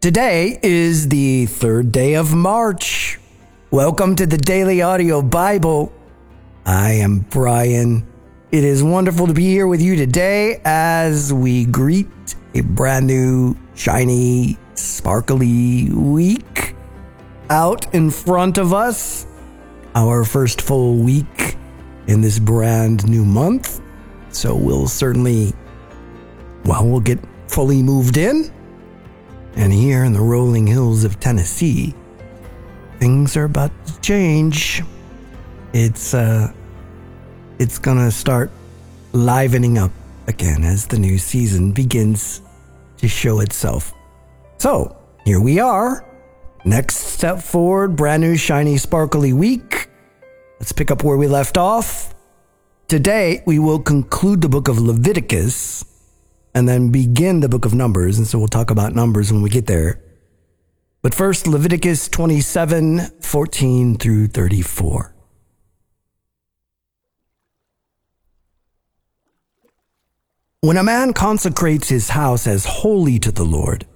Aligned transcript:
Today 0.00 0.60
is 0.62 1.08
the 1.08 1.46
third 1.46 1.90
day 1.90 2.14
of 2.14 2.32
March. 2.32 3.18
Welcome 3.72 4.14
to 4.14 4.26
the 4.26 4.38
Daily 4.38 4.80
Audio 4.80 5.22
Bible. 5.22 5.92
I 6.64 6.92
am 6.92 7.26
Brian. 7.30 8.06
It 8.52 8.62
is 8.62 8.80
wonderful 8.80 9.26
to 9.26 9.32
be 9.32 9.46
here 9.46 9.66
with 9.66 9.82
you 9.82 9.96
today 9.96 10.60
as 10.64 11.32
we 11.32 11.64
greet 11.64 12.06
a 12.54 12.60
brand 12.60 13.08
new, 13.08 13.56
shiny, 13.74 14.56
sparkly 14.74 15.90
week 15.90 16.76
out 17.50 17.92
in 17.92 18.12
front 18.12 18.56
of 18.56 18.72
us. 18.72 19.26
Our 19.96 20.24
first 20.24 20.62
full 20.62 20.94
week 20.94 21.56
in 22.06 22.20
this 22.20 22.38
brand 22.38 23.08
new 23.08 23.24
month. 23.24 23.80
So 24.30 24.54
we'll 24.54 24.86
certainly, 24.86 25.52
well, 26.66 26.86
we'll 26.86 27.00
get 27.00 27.18
fully 27.48 27.82
moved 27.82 28.16
in 28.16 28.52
and 29.58 29.72
here 29.72 30.04
in 30.04 30.12
the 30.12 30.20
rolling 30.20 30.68
hills 30.68 31.02
of 31.02 31.18
Tennessee, 31.18 31.92
things 33.00 33.36
are 33.36 33.44
about 33.44 33.72
to 33.86 34.00
change. 34.00 34.82
It's 35.72 36.14
uh 36.14 36.52
it's 37.58 37.78
gonna 37.78 38.10
start 38.12 38.50
livening 39.12 39.76
up 39.76 39.90
again 40.28 40.62
as 40.62 40.86
the 40.86 40.98
new 40.98 41.18
season 41.18 41.72
begins 41.72 42.40
to 42.98 43.08
show 43.08 43.40
itself. 43.40 43.92
So, 44.58 44.96
here 45.24 45.40
we 45.40 45.58
are. 45.58 46.06
Next 46.64 46.96
step 46.96 47.40
forward, 47.40 47.96
brand 47.96 48.22
new 48.22 48.36
shiny 48.36 48.76
sparkly 48.76 49.32
week. 49.32 49.88
Let's 50.60 50.72
pick 50.72 50.92
up 50.92 51.02
where 51.02 51.16
we 51.16 51.26
left 51.26 51.58
off. 51.58 52.14
Today, 52.86 53.42
we 53.44 53.58
will 53.58 53.80
conclude 53.80 54.40
the 54.40 54.48
book 54.48 54.68
of 54.68 54.78
Leviticus 54.78 55.84
and 56.54 56.68
then 56.68 56.90
begin 56.90 57.40
the 57.40 57.48
book 57.48 57.64
of 57.64 57.74
Numbers. 57.74 58.18
And 58.18 58.26
so 58.26 58.38
we'll 58.38 58.48
talk 58.48 58.70
about 58.70 58.94
Numbers 58.94 59.32
when 59.32 59.42
we 59.42 59.50
get 59.50 59.66
there. 59.66 60.02
But 61.02 61.14
first, 61.14 61.46
Leviticus 61.46 62.08
27 62.08 63.20
14 63.20 63.96
through 63.96 64.26
34. 64.28 65.14
When 70.60 70.76
a 70.76 70.82
man 70.82 71.12
consecrates 71.12 71.88
his 71.88 72.10
house 72.10 72.46
as 72.46 72.64
holy 72.64 73.20
to 73.20 73.30
the 73.30 73.44
Lord, 73.44 73.86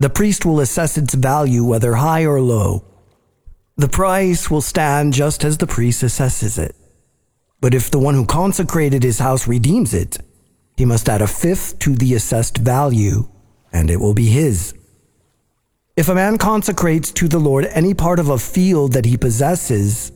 the 0.00 0.08
priest 0.08 0.46
will 0.46 0.60
assess 0.60 0.96
its 0.96 1.14
value, 1.14 1.62
whether 1.62 1.94
high 1.94 2.24
or 2.24 2.40
low. 2.40 2.84
The 3.76 3.88
price 3.88 4.50
will 4.50 4.62
stand 4.62 5.12
just 5.12 5.44
as 5.44 5.58
the 5.58 5.66
priest 5.66 6.02
assesses 6.02 6.58
it. 6.58 6.74
But 7.60 7.74
if 7.74 7.90
the 7.90 7.98
one 7.98 8.14
who 8.14 8.24
consecrated 8.24 9.02
his 9.02 9.18
house 9.18 9.46
redeems 9.46 9.92
it, 9.92 10.18
he 10.76 10.84
must 10.84 11.08
add 11.08 11.22
a 11.22 11.26
fifth 11.26 11.78
to 11.80 11.94
the 11.94 12.14
assessed 12.14 12.58
value, 12.58 13.28
and 13.72 13.90
it 13.90 14.00
will 14.00 14.14
be 14.14 14.26
his. 14.26 14.74
If 15.96 16.08
a 16.08 16.14
man 16.14 16.38
consecrates 16.38 17.12
to 17.12 17.28
the 17.28 17.38
Lord 17.38 17.66
any 17.66 17.94
part 17.94 18.18
of 18.18 18.28
a 18.28 18.38
field 18.38 18.92
that 18.94 19.04
he 19.04 19.16
possesses, 19.16 20.10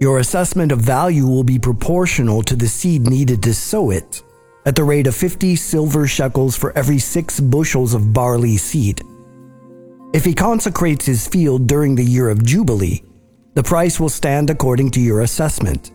your 0.00 0.18
assessment 0.18 0.72
of 0.72 0.80
value 0.80 1.26
will 1.26 1.44
be 1.44 1.60
proportional 1.60 2.42
to 2.42 2.56
the 2.56 2.66
seed 2.66 3.02
needed 3.02 3.40
to 3.44 3.54
sow 3.54 3.90
it, 3.90 4.22
at 4.66 4.74
the 4.74 4.82
rate 4.82 5.06
of 5.06 5.14
50 5.14 5.54
silver 5.54 6.08
shekels 6.08 6.56
for 6.56 6.76
every 6.76 6.98
six 6.98 7.38
bushels 7.38 7.94
of 7.94 8.12
barley 8.12 8.56
seed. 8.56 9.00
If 10.12 10.24
he 10.24 10.34
consecrates 10.34 11.06
his 11.06 11.28
field 11.28 11.68
during 11.68 11.94
the 11.94 12.04
year 12.04 12.28
of 12.28 12.44
Jubilee, 12.44 13.02
the 13.54 13.62
price 13.62 14.00
will 14.00 14.08
stand 14.08 14.50
according 14.50 14.90
to 14.92 15.00
your 15.00 15.20
assessment. 15.20 15.92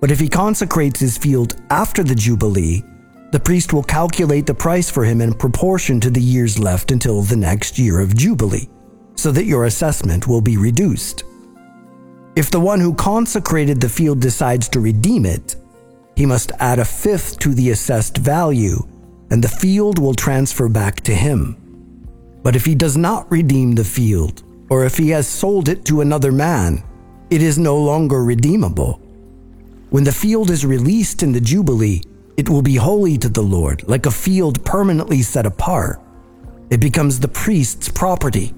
But 0.00 0.10
if 0.10 0.20
he 0.20 0.28
consecrates 0.28 1.00
his 1.00 1.16
field 1.16 1.56
after 1.70 2.04
the 2.04 2.14
Jubilee, 2.14 2.84
the 3.36 3.40
priest 3.40 3.74
will 3.74 3.82
calculate 3.82 4.46
the 4.46 4.54
price 4.54 4.88
for 4.88 5.04
him 5.04 5.20
in 5.20 5.30
proportion 5.30 6.00
to 6.00 6.08
the 6.08 6.18
years 6.18 6.58
left 6.58 6.90
until 6.90 7.20
the 7.20 7.36
next 7.36 7.78
year 7.78 8.00
of 8.00 8.16
Jubilee, 8.16 8.66
so 9.14 9.30
that 9.30 9.44
your 9.44 9.66
assessment 9.66 10.26
will 10.26 10.40
be 10.40 10.56
reduced. 10.56 11.22
If 12.34 12.50
the 12.50 12.60
one 12.60 12.80
who 12.80 12.94
consecrated 12.94 13.78
the 13.78 13.90
field 13.90 14.20
decides 14.22 14.70
to 14.70 14.80
redeem 14.80 15.26
it, 15.26 15.54
he 16.16 16.24
must 16.24 16.50
add 16.60 16.78
a 16.78 16.84
fifth 16.86 17.38
to 17.40 17.52
the 17.52 17.72
assessed 17.72 18.16
value, 18.16 18.78
and 19.30 19.44
the 19.44 19.48
field 19.48 19.98
will 19.98 20.14
transfer 20.14 20.66
back 20.66 21.02
to 21.02 21.14
him. 21.14 21.58
But 22.42 22.56
if 22.56 22.64
he 22.64 22.74
does 22.74 22.96
not 22.96 23.30
redeem 23.30 23.74
the 23.74 23.84
field, 23.84 24.44
or 24.70 24.86
if 24.86 24.96
he 24.96 25.10
has 25.10 25.28
sold 25.28 25.68
it 25.68 25.84
to 25.84 26.00
another 26.00 26.32
man, 26.32 26.82
it 27.28 27.42
is 27.42 27.58
no 27.58 27.76
longer 27.76 28.24
redeemable. 28.24 28.98
When 29.90 30.04
the 30.04 30.20
field 30.24 30.48
is 30.48 30.64
released 30.64 31.22
in 31.22 31.32
the 31.32 31.40
Jubilee, 31.42 32.00
it 32.36 32.48
will 32.48 32.62
be 32.62 32.76
holy 32.76 33.16
to 33.18 33.28
the 33.28 33.42
Lord, 33.42 33.86
like 33.88 34.06
a 34.06 34.10
field 34.10 34.64
permanently 34.64 35.22
set 35.22 35.46
apart. 35.46 36.00
It 36.70 36.80
becomes 36.80 37.20
the 37.20 37.28
priest's 37.28 37.88
property. 37.88 38.52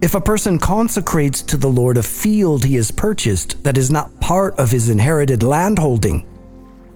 If 0.00 0.14
a 0.14 0.20
person 0.20 0.58
consecrates 0.58 1.42
to 1.42 1.56
the 1.56 1.68
Lord 1.68 1.96
a 1.96 2.02
field 2.02 2.64
he 2.64 2.76
has 2.76 2.90
purchased 2.90 3.62
that 3.64 3.78
is 3.78 3.90
not 3.90 4.18
part 4.20 4.58
of 4.58 4.70
his 4.70 4.88
inherited 4.88 5.42
landholding, 5.42 6.26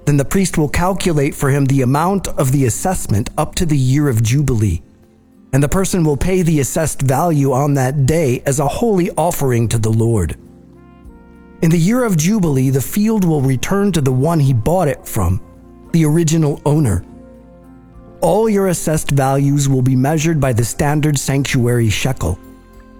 then 0.06 0.16
the 0.16 0.24
priest 0.24 0.56
will 0.56 0.68
calculate 0.68 1.34
for 1.34 1.50
him 1.50 1.66
the 1.66 1.82
amount 1.82 2.28
of 2.28 2.52
the 2.52 2.64
assessment 2.64 3.28
up 3.36 3.54
to 3.56 3.66
the 3.66 3.76
year 3.76 4.08
of 4.08 4.22
Jubilee, 4.22 4.82
and 5.52 5.62
the 5.62 5.68
person 5.68 6.04
will 6.04 6.16
pay 6.16 6.42
the 6.42 6.60
assessed 6.60 7.02
value 7.02 7.52
on 7.52 7.74
that 7.74 8.06
day 8.06 8.42
as 8.46 8.58
a 8.58 8.68
holy 8.68 9.10
offering 9.12 9.68
to 9.68 9.78
the 9.78 9.92
Lord. 9.92 10.36
In 11.62 11.70
the 11.70 11.78
year 11.78 12.04
of 12.04 12.18
Jubilee, 12.18 12.68
the 12.68 12.82
field 12.82 13.24
will 13.24 13.40
return 13.40 13.90
to 13.92 14.02
the 14.02 14.12
one 14.12 14.38
he 14.38 14.52
bought 14.52 14.88
it 14.88 15.06
from, 15.06 15.40
the 15.92 16.04
original 16.04 16.60
owner. 16.66 17.02
All 18.20 18.48
your 18.48 18.68
assessed 18.68 19.10
values 19.10 19.66
will 19.66 19.80
be 19.80 19.96
measured 19.96 20.38
by 20.38 20.52
the 20.52 20.64
standard 20.64 21.18
sanctuary 21.18 21.88
shekel 21.88 22.38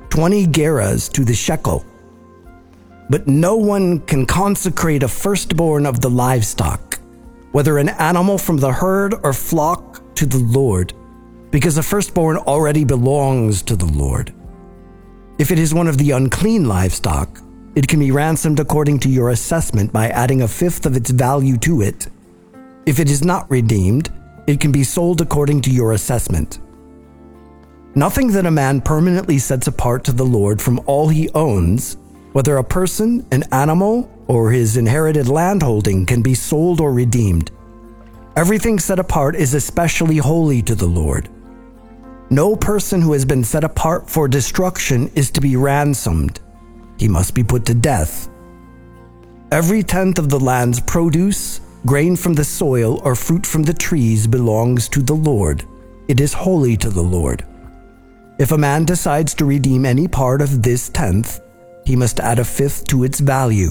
20 0.09 0.47
gerahs 0.47 1.13
to 1.13 1.25
the 1.25 1.35
shekel. 1.35 1.85
But 3.11 3.27
no 3.27 3.57
one 3.57 4.01
can 4.01 4.25
consecrate 4.25 5.03
a 5.03 5.09
firstborn 5.09 5.85
of 5.85 6.01
the 6.01 6.11
livestock, 6.11 6.99
whether 7.53 7.77
an 7.77 7.91
animal 7.91 8.39
from 8.39 8.57
the 8.57 8.73
herd 8.73 9.15
or 9.23 9.33
flock, 9.33 10.03
to 10.17 10.25
the 10.25 10.39
Lord, 10.39 10.95
because 11.51 11.75
the 11.75 11.83
firstborn 11.83 12.39
already 12.39 12.85
belongs 12.85 13.61
to 13.63 13.77
the 13.77 13.85
Lord. 13.85 14.33
If 15.39 15.51
it 15.51 15.59
is 15.59 15.75
one 15.75 15.89
of 15.89 15.99
the 15.99 16.13
unclean 16.13 16.67
livestock, 16.67 17.43
it 17.77 17.87
can 17.87 18.01
be 18.01 18.11
ransomed 18.11 18.59
according 18.59 18.99
to 18.99 19.11
your 19.11 19.29
assessment 19.29 19.93
by 19.93 20.09
adding 20.09 20.41
a 20.41 20.49
fifth 20.49 20.87
of 20.87 20.97
its 20.97 21.11
value 21.11 21.59
to 21.59 21.83
it. 21.83 22.09
If 22.87 22.99
it 22.99 23.11
is 23.11 23.23
not 23.23 23.51
redeemed, 23.51 24.11
it 24.47 24.61
can 24.61 24.73
be 24.73 24.83
sold 24.83 25.21
according 25.21 25.61
to 25.63 25.71
your 25.71 25.93
assessment. 25.93 26.59
Nothing 27.95 28.33
that 28.33 28.47
a 28.47 28.51
man 28.51 28.81
permanently 28.81 29.39
sets 29.39 29.67
apart 29.67 30.05
to 30.05 30.13
the 30.13 30.25
Lord 30.25 30.61
from 30.63 30.81
all 30.87 31.09
he 31.09 31.29
owns, 31.31 31.99
whether 32.33 32.57
a 32.57 32.65
person, 32.65 33.27
an 33.31 33.45
animal, 33.53 34.11
or 34.27 34.51
his 34.51 34.79
inherited 34.79 35.29
landholding, 35.29 36.07
can 36.07 36.23
be 36.23 36.35
sold 36.35 36.81
or 36.81 36.95
redeemed. 36.95 37.51
Everything 38.37 38.79
set 38.79 38.99
apart 38.99 39.37
is 39.37 39.53
especially 39.53 40.17
holy 40.17 40.63
to 40.63 40.75
the 40.75 40.87
Lord. 40.87 41.29
No 42.31 42.57
person 42.57 43.03
who 43.03 43.13
has 43.13 43.27
been 43.27 43.45
set 43.45 43.65
apart 43.65 44.09
for 44.09 44.29
destruction 44.29 45.11
is 45.15 45.31
to 45.33 45.43
be 45.43 45.57
ransomed 45.57 46.41
he 46.99 47.09
must 47.09 47.35
be 47.35 47.45
put 47.45 47.67
to 47.67 47.75
death. 47.75 48.29
Every 49.53 49.83
tenth 49.83 50.19
of 50.19 50.29
the 50.29 50.41
land's 50.41 50.81
produce, 50.81 51.61
grain 51.85 52.17
from 52.17 52.35
the 52.35 52.45
soil, 52.45 53.01
or 53.05 53.15
fruit 53.15 53.47
from 53.47 53.63
the 53.63 53.75
trees 53.75 54.27
belongs 54.27 54.89
to 54.89 55.03
the 55.03 55.15
Lord. 55.15 55.65
It 56.09 56.21
is 56.21 56.33
holy 56.33 56.77
to 56.79 56.91
the 56.91 57.03
Lord. 57.03 57.47
If 58.39 58.53
a 58.53 58.59
man 58.59 58.85
decides 58.85 59.35
to 59.35 59.45
redeem 59.45 59.87
any 59.87 60.09
part 60.09 60.43
of 60.43 60.63
this 60.63 60.89
tenth, 60.89 61.41
he 61.85 61.97
must 61.97 62.21
add 62.21 62.39
a 62.39 62.45
fifth 62.45 62.87
to 62.89 63.05
its 63.05 63.21
value. 63.21 63.71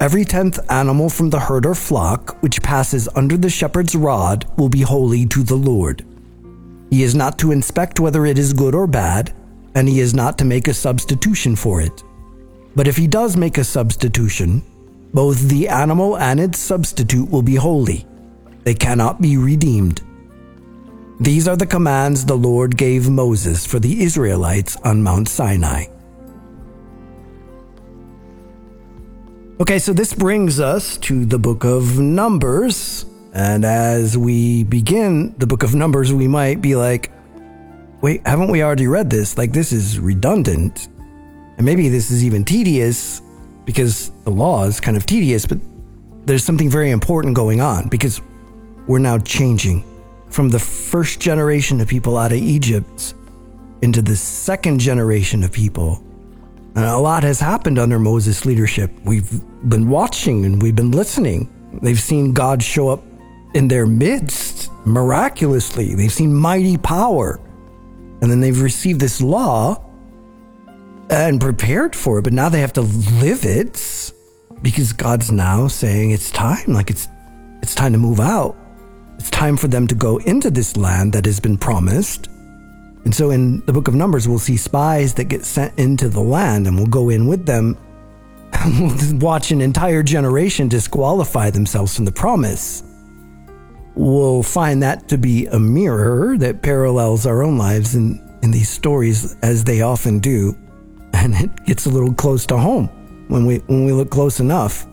Every 0.00 0.24
tenth 0.24 0.58
animal 0.70 1.10
from 1.10 1.28
the 1.28 1.38
herd 1.38 1.66
or 1.66 1.74
flock 1.74 2.42
which 2.42 2.62
passes 2.62 3.06
under 3.14 3.36
the 3.36 3.50
shepherd's 3.50 3.94
rod 3.94 4.46
will 4.56 4.70
be 4.70 4.80
holy 4.80 5.26
to 5.26 5.42
the 5.42 5.56
Lord. 5.56 6.06
He 6.90 7.02
is 7.02 7.14
not 7.14 7.38
to 7.40 7.52
inspect 7.52 8.00
whether 8.00 8.24
it 8.24 8.38
is 8.38 8.54
good 8.54 8.74
or 8.74 8.86
bad, 8.86 9.34
and 9.74 9.86
he 9.86 10.00
is 10.00 10.14
not 10.14 10.38
to 10.38 10.44
make 10.44 10.68
a 10.68 10.74
substitution 10.74 11.54
for 11.54 11.82
it. 11.82 12.02
But 12.76 12.86
if 12.86 12.96
he 12.96 13.06
does 13.06 13.36
make 13.36 13.58
a 13.58 13.64
substitution, 13.64 14.62
both 15.12 15.48
the 15.48 15.68
animal 15.68 16.16
and 16.16 16.38
its 16.38 16.58
substitute 16.58 17.30
will 17.30 17.42
be 17.42 17.56
holy. 17.56 18.06
They 18.62 18.74
cannot 18.74 19.20
be 19.20 19.36
redeemed. 19.36 20.02
These 21.18 21.48
are 21.48 21.56
the 21.56 21.66
commands 21.66 22.24
the 22.24 22.36
Lord 22.36 22.76
gave 22.76 23.10
Moses 23.10 23.66
for 23.66 23.78
the 23.78 24.02
Israelites 24.02 24.76
on 24.84 25.02
Mount 25.02 25.28
Sinai. 25.28 25.86
Okay, 29.60 29.78
so 29.78 29.92
this 29.92 30.14
brings 30.14 30.58
us 30.58 30.96
to 30.98 31.26
the 31.26 31.38
book 31.38 31.64
of 31.64 31.98
Numbers. 31.98 33.04
And 33.34 33.64
as 33.64 34.16
we 34.16 34.64
begin 34.64 35.34
the 35.36 35.46
book 35.46 35.62
of 35.62 35.74
Numbers, 35.74 36.12
we 36.14 36.26
might 36.26 36.62
be 36.62 36.76
like, 36.76 37.12
wait, 38.00 38.26
haven't 38.26 38.50
we 38.50 38.62
already 38.62 38.86
read 38.86 39.10
this? 39.10 39.36
Like, 39.36 39.52
this 39.52 39.72
is 39.72 39.98
redundant. 39.98 40.88
And 41.60 41.66
maybe 41.66 41.90
this 41.90 42.10
is 42.10 42.24
even 42.24 42.42
tedious 42.42 43.20
because 43.66 44.12
the 44.24 44.30
law 44.30 44.64
is 44.64 44.80
kind 44.80 44.96
of 44.96 45.04
tedious, 45.04 45.44
but 45.44 45.58
there's 46.24 46.42
something 46.42 46.70
very 46.70 46.90
important 46.90 47.36
going 47.36 47.60
on 47.60 47.86
because 47.88 48.22
we're 48.86 48.98
now 48.98 49.18
changing 49.18 49.84
from 50.30 50.48
the 50.48 50.58
first 50.58 51.20
generation 51.20 51.78
of 51.82 51.86
people 51.86 52.16
out 52.16 52.32
of 52.32 52.38
Egypt 52.38 53.12
into 53.82 54.00
the 54.00 54.16
second 54.16 54.78
generation 54.80 55.44
of 55.44 55.52
people. 55.52 56.02
And 56.76 56.86
a 56.86 56.96
lot 56.96 57.24
has 57.24 57.40
happened 57.40 57.78
under 57.78 57.98
Moses' 57.98 58.46
leadership. 58.46 58.90
We've 59.04 59.30
been 59.68 59.90
watching 59.90 60.46
and 60.46 60.62
we've 60.62 60.74
been 60.74 60.92
listening. 60.92 61.52
They've 61.82 62.00
seen 62.00 62.32
God 62.32 62.62
show 62.62 62.88
up 62.88 63.04
in 63.52 63.68
their 63.68 63.84
midst 63.84 64.70
miraculously. 64.86 65.94
They've 65.94 66.10
seen 66.10 66.32
mighty 66.32 66.78
power. 66.78 67.38
And 68.22 68.30
then 68.30 68.40
they've 68.40 68.62
received 68.62 68.98
this 68.98 69.20
law 69.20 69.89
and 71.10 71.40
prepared 71.40 71.96
for 71.96 72.18
it, 72.18 72.22
but 72.22 72.32
now 72.32 72.48
they 72.48 72.60
have 72.60 72.72
to 72.74 72.82
live 72.82 73.44
it 73.44 74.12
because 74.62 74.92
God's 74.92 75.32
now 75.32 75.66
saying 75.66 76.12
it's 76.12 76.30
time, 76.30 76.68
like 76.68 76.90
it's 76.90 77.08
it's 77.62 77.74
time 77.74 77.92
to 77.92 77.98
move 77.98 78.20
out. 78.20 78.56
It's 79.18 79.28
time 79.28 79.56
for 79.56 79.68
them 79.68 79.86
to 79.88 79.94
go 79.94 80.16
into 80.18 80.50
this 80.50 80.76
land 80.76 81.12
that 81.12 81.26
has 81.26 81.40
been 81.40 81.58
promised. 81.58 82.28
And 83.04 83.14
so 83.14 83.30
in 83.30 83.60
the 83.66 83.72
book 83.72 83.88
of 83.88 83.94
Numbers, 83.94 84.26
we'll 84.26 84.38
see 84.38 84.56
spies 84.56 85.12
that 85.14 85.24
get 85.24 85.44
sent 85.44 85.78
into 85.78 86.08
the 86.08 86.20
land 86.20 86.66
and 86.66 86.76
we'll 86.76 86.86
go 86.86 87.10
in 87.10 87.26
with 87.26 87.44
them 87.44 87.76
and 88.52 88.80
we'll 88.80 89.18
watch 89.18 89.50
an 89.50 89.60
entire 89.60 90.02
generation 90.02 90.68
disqualify 90.68 91.50
themselves 91.50 91.94
from 91.94 92.06
the 92.06 92.12
promise. 92.12 92.82
We'll 93.94 94.42
find 94.42 94.82
that 94.82 95.08
to 95.08 95.18
be 95.18 95.46
a 95.46 95.58
mirror 95.58 96.38
that 96.38 96.62
parallels 96.62 97.26
our 97.26 97.42
own 97.42 97.58
lives 97.58 97.94
in, 97.94 98.26
in 98.42 98.50
these 98.50 98.70
stories, 98.70 99.36
as 99.42 99.64
they 99.64 99.82
often 99.82 100.20
do. 100.20 100.56
And 101.22 101.34
it 101.34 101.64
gets 101.66 101.86
a 101.86 101.90
little 101.90 102.12
close 102.14 102.46
to 102.46 102.56
home 102.58 102.88
when 103.28 103.46
we, 103.46 103.58
when 103.58 103.84
we 103.84 103.92
look 103.92 104.10
close 104.10 104.40
enough. 104.40 104.86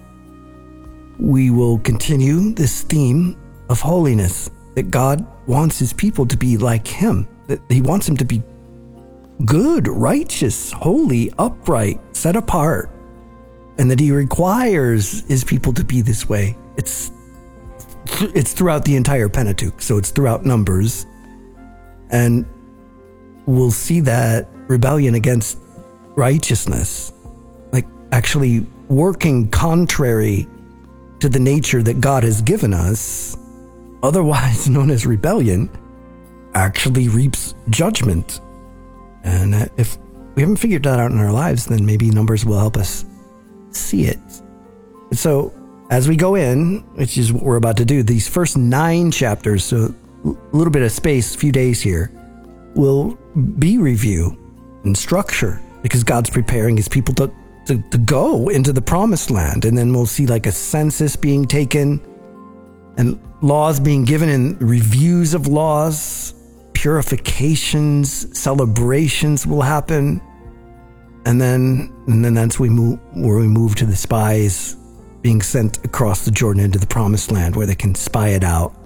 We 1.20 1.50
will 1.50 1.80
continue 1.80 2.54
this 2.54 2.84
theme 2.84 3.36
of 3.70 3.82
holiness 3.82 4.50
that 4.76 4.92
God 4.92 5.26
wants 5.48 5.80
his 5.80 5.94
people 5.94 6.28
to 6.28 6.38
be 6.38 6.58
like 6.58 6.88
him 6.88 7.28
that 7.48 7.62
he 7.70 7.82
wants 7.82 8.08
him 8.08 8.18
to 8.18 8.26
be 8.26 8.44
good, 9.46 9.88
righteous, 9.88 10.72
holy, 10.72 11.32
upright, 11.38 12.00
set 12.16 12.36
apart, 12.36 12.92
and 13.78 13.90
that 13.90 14.00
he 14.00 14.12
requires 14.12 15.22
his 15.28 15.44
people 15.44 15.74
to 15.74 15.84
be 15.84 16.02
this 16.02 16.30
way. 16.30 16.58
It's 16.78 17.12
it's 18.20 18.54
throughout 18.54 18.86
the 18.86 18.96
entire 18.96 19.30
Pentateuch, 19.30 19.82
so 19.82 19.98
it's 19.98 20.12
throughout 20.12 20.46
Numbers, 20.46 21.06
and 22.10 22.46
we'll 23.46 23.72
see 23.72 24.00
that 24.02 24.48
rebellion 24.68 25.16
against 25.16 25.58
righteousness, 26.18 27.14
like 27.72 27.86
actually 28.12 28.66
working 28.90 29.50
contrary 29.50 30.48
to 31.20 31.30
the 31.30 31.40
nature 31.40 31.82
that 31.84 32.02
God 32.02 32.24
has 32.24 32.42
given 32.42 32.74
us, 32.74 33.38
otherwise 34.04 34.68
known 34.70 34.90
as 34.90 35.06
rebellion 35.06 35.70
actually 36.54 37.08
reaps 37.08 37.54
judgment. 37.70 38.42
And 39.24 39.70
if 39.78 39.98
we 40.36 40.42
haven't 40.42 40.58
figured 40.58 40.84
that 40.84 41.00
out 41.00 41.12
in 41.12 41.20
our 41.20 41.32
lives, 41.32 41.66
then 41.66 41.86
maybe 41.86 42.10
numbers 42.10 42.46
will 42.46 42.58
help 42.58 42.78
us 42.78 43.06
see 43.72 44.06
it. 44.06 44.20
So, 45.14 45.54
as 45.90 46.10
we 46.10 46.18
go 46.18 46.36
in, 46.36 46.80
which 46.96 47.18
is 47.18 47.32
what 47.32 47.44
we're 47.44 47.56
about 47.56 47.78
to 47.78 47.86
do, 47.86 48.04
these 48.04 48.28
first 48.28 48.58
nine 48.58 49.10
chapters, 49.10 49.64
so 49.64 49.94
a 50.26 50.56
little 50.56 50.72
bit 50.72 50.82
of 50.82 50.92
space, 50.92 51.34
a 51.34 51.38
few 51.38 51.52
days 51.52 51.82
here, 51.82 52.12
will 52.76 53.18
be 53.58 53.78
review 53.78 54.38
and 54.84 54.98
structure 54.98 55.62
because 55.88 56.04
God's 56.04 56.30
preparing 56.30 56.78
his 56.78 56.88
people 56.88 57.14
to, 57.16 57.32
to, 57.66 57.82
to 57.82 57.98
go 57.98 58.50
into 58.50 58.74
the 58.74 58.82
promised 58.82 59.32
land. 59.32 59.66
And 59.66 59.78
then 59.78 59.94
we'll 59.94 60.06
see 60.06 60.28
like 60.28 60.46
a 60.46 60.52
census 60.52 61.16
being 61.16 61.46
taken 61.46 62.02
and 62.98 63.20
laws 63.42 63.80
being 63.80 64.06
given 64.06 64.30
and 64.30 64.62
reviews 64.62 65.34
of 65.34 65.48
laws 65.48 66.34
purifications, 66.78 68.38
celebrations 68.38 69.48
will 69.48 69.64
happen. 69.64 70.22
And 71.26 71.42
then, 71.42 71.92
and 72.08 72.24
then 72.24 72.36
that's 72.36 72.60
we 72.60 72.70
move, 72.70 73.00
where 73.16 73.38
we 73.40 73.48
move 73.48 73.76
to 73.78 73.86
the 73.86 73.96
spies 73.96 74.76
being 75.22 75.42
sent 75.42 75.84
across 75.84 76.24
the 76.24 76.30
Jordan 76.30 76.64
into 76.64 76.78
the 76.78 76.86
promised 76.86 77.32
land 77.32 77.56
where 77.56 77.66
they 77.66 77.76
can 77.76 77.96
spy 77.96 78.30
it 78.30 78.44
out. 78.44 78.78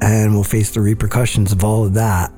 And 0.00 0.34
we'll 0.34 0.44
face 0.44 0.70
the 0.70 0.80
repercussions 0.80 1.50
of 1.50 1.64
all 1.64 1.84
of 1.84 1.94
that. 1.94 2.32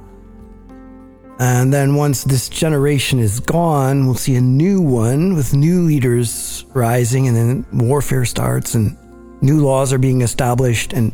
And 1.38 1.72
then 1.72 1.96
once 1.96 2.24
this 2.24 2.48
generation 2.48 3.18
is 3.18 3.40
gone, 3.40 4.06
we'll 4.06 4.14
see 4.14 4.36
a 4.36 4.40
new 4.40 4.80
one 4.80 5.34
with 5.34 5.54
new 5.54 5.82
leaders 5.82 6.64
rising, 6.72 7.26
and 7.26 7.36
then 7.36 7.66
warfare 7.72 8.24
starts, 8.24 8.74
and 8.74 8.96
new 9.40 9.64
laws 9.64 9.92
are 9.92 9.98
being 9.98 10.20
established, 10.22 10.92
and 10.92 11.12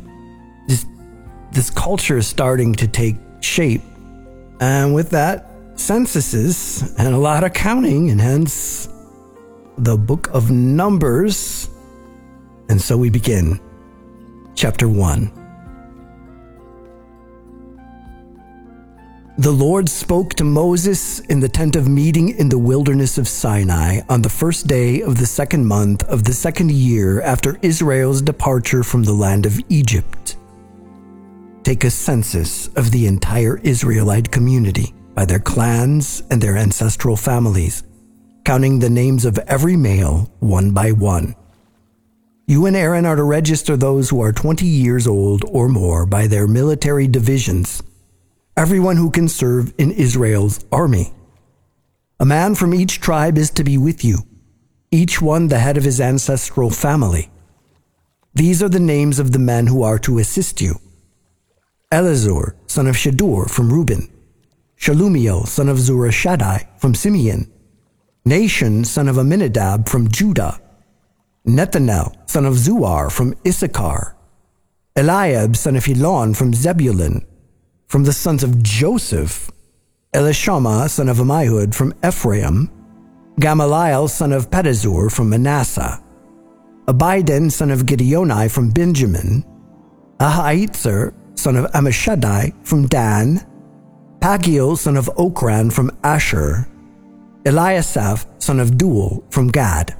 this 0.66 0.84
this 1.52 1.70
culture 1.70 2.18
is 2.18 2.26
starting 2.26 2.74
to 2.74 2.86
take 2.86 3.16
shape. 3.40 3.82
And 4.60 4.94
with 4.94 5.10
that, 5.10 5.46
censuses 5.76 6.94
and 6.98 7.14
a 7.14 7.18
lot 7.18 7.44
of 7.44 7.52
counting, 7.52 8.10
and 8.10 8.20
hence 8.20 8.88
the 9.78 9.96
book 9.96 10.28
of 10.32 10.50
Numbers. 10.50 11.70
And 12.68 12.80
so 12.80 12.98
we 12.98 13.08
begin. 13.08 13.60
Chapter 14.54 14.88
1. 14.88 15.37
The 19.38 19.52
Lord 19.52 19.88
spoke 19.88 20.34
to 20.34 20.44
Moses 20.44 21.20
in 21.20 21.40
the 21.40 21.48
tent 21.48 21.76
of 21.76 21.88
meeting 21.88 22.30
in 22.30 22.48
the 22.48 22.58
wilderness 22.58 23.18
of 23.18 23.28
Sinai 23.28 24.00
on 24.08 24.20
the 24.20 24.28
first 24.28 24.66
day 24.66 25.00
of 25.00 25.16
the 25.16 25.26
second 25.26 25.64
month 25.64 26.02
of 26.04 26.24
the 26.24 26.34
second 26.34 26.72
year 26.72 27.22
after 27.22 27.58
Israel's 27.62 28.20
departure 28.20 28.82
from 28.82 29.04
the 29.04 29.12
land 29.12 29.46
of 29.46 29.60
Egypt 29.68 30.38
take 31.68 31.84
a 31.84 31.90
census 31.90 32.68
of 32.76 32.90
the 32.90 33.06
entire 33.06 33.58
Israelite 33.58 34.30
community 34.30 34.94
by 35.14 35.26
their 35.26 35.38
clans 35.38 36.22
and 36.30 36.40
their 36.40 36.56
ancestral 36.56 37.14
families, 37.14 37.82
counting 38.42 38.78
the 38.78 38.88
names 38.88 39.26
of 39.26 39.36
every 39.40 39.76
male 39.76 40.32
one 40.38 40.70
by 40.70 40.92
one. 40.92 41.34
You 42.46 42.64
and 42.64 42.74
Aaron 42.74 43.04
are 43.04 43.16
to 43.16 43.22
register 43.22 43.76
those 43.76 44.08
who 44.08 44.22
are 44.22 44.32
20 44.32 44.64
years 44.64 45.06
old 45.06 45.44
or 45.46 45.68
more 45.68 46.06
by 46.06 46.26
their 46.26 46.46
military 46.46 47.06
divisions, 47.06 47.82
everyone 48.58 48.96
who 48.96 49.08
can 49.08 49.28
serve 49.28 49.72
in 49.78 49.92
Israel's 49.92 50.64
army. 50.72 51.14
A 52.18 52.24
man 52.24 52.56
from 52.56 52.74
each 52.74 52.98
tribe 52.98 53.38
is 53.38 53.50
to 53.52 53.62
be 53.62 53.78
with 53.78 54.04
you, 54.04 54.26
each 54.90 55.22
one 55.22 55.46
the 55.46 55.60
head 55.60 55.76
of 55.76 55.84
his 55.84 56.00
ancestral 56.00 56.68
family. 56.68 57.30
These 58.34 58.60
are 58.60 58.68
the 58.68 58.80
names 58.80 59.20
of 59.20 59.30
the 59.30 59.38
men 59.38 59.68
who 59.68 59.84
are 59.84 60.00
to 60.00 60.18
assist 60.18 60.60
you. 60.60 60.80
Elizur, 61.92 62.56
son 62.66 62.88
of 62.88 62.96
Shedeur 62.96 63.48
from 63.48 63.72
Reuben, 63.72 64.10
Shelumiel, 64.76 65.46
son 65.46 65.68
of 65.68 65.76
Zurishaddai 65.76 66.80
from 66.80 66.96
Simeon, 66.96 67.48
Nahshon, 68.26 68.84
son 68.84 69.06
of 69.06 69.18
Amminadab 69.18 69.88
from 69.88 70.10
Judah, 70.10 70.60
Nethanel, 71.46 72.28
son 72.28 72.44
of 72.44 72.54
Zuar 72.54 73.08
from 73.12 73.36
Issachar, 73.46 74.16
Eliab, 74.96 75.54
son 75.54 75.76
of 75.76 75.84
Helon 75.84 76.34
from 76.34 76.52
Zebulun, 76.52 77.24
from 77.88 78.04
the 78.04 78.12
sons 78.12 78.44
of 78.44 78.62
Joseph, 78.62 79.50
Elishama, 80.14 80.88
son 80.90 81.08
of 81.08 81.16
Ammihud 81.16 81.74
from 81.74 81.94
Ephraim, 82.06 82.70
Gamaliel, 83.40 84.08
son 84.08 84.32
of 84.32 84.50
Pedahzur 84.50 85.10
from 85.10 85.30
Manasseh, 85.30 86.02
Abidan, 86.86 87.50
son 87.50 87.70
of 87.70 87.80
Gideoni 87.86 88.50
from 88.50 88.70
Benjamin, 88.70 89.42
Ahiezer, 90.18 91.14
son 91.34 91.56
of 91.56 91.70
Ammishaddai 91.72 92.52
from 92.66 92.86
Dan, 92.88 93.40
Pagiel, 94.20 94.76
son 94.76 94.96
of 94.96 95.06
Ochran 95.16 95.72
from 95.72 95.90
Asher, 96.04 96.68
Eliasaph, 97.44 98.26
son 98.42 98.60
of 98.60 98.72
Deuel 98.72 99.22
from 99.32 99.48
Gad, 99.48 99.96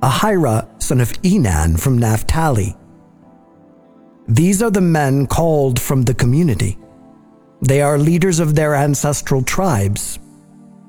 Ahira, 0.00 0.66
son 0.82 1.00
of 1.00 1.12
Enan 1.22 1.78
from 1.78 1.98
Naphtali. 1.98 2.76
These 4.26 4.62
are 4.62 4.70
the 4.70 4.80
men 4.80 5.26
called 5.28 5.80
from 5.80 6.02
the 6.02 6.14
community. 6.14 6.76
They 7.60 7.82
are 7.82 7.98
leaders 7.98 8.40
of 8.40 8.54
their 8.54 8.74
ancestral 8.74 9.42
tribes, 9.42 10.18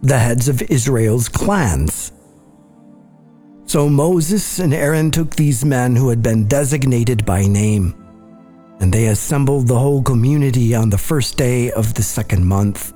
the 0.02 0.20
heads 0.20 0.48
of 0.48 0.62
Israel's 0.64 1.28
clans. 1.28 2.12
So 3.66 3.90
Moses 3.90 4.60
and 4.60 4.74
Aaron 4.74 5.12
took 5.12 5.36
these 5.36 5.64
men 5.66 5.96
who 5.96 6.10
had 6.10 6.24
been 6.24 6.48
designated 6.48 7.26
by 7.26 7.46
name 7.46 7.96
and 8.80 8.94
they 8.94 9.08
assembled 9.08 9.68
the 9.68 9.78
whole 9.78 10.02
community 10.02 10.74
on 10.74 10.90
the 10.90 10.98
first 10.98 11.38
day 11.38 11.72
of 11.72 11.94
the 11.94 12.04
second 12.04 12.46
month. 12.46 12.94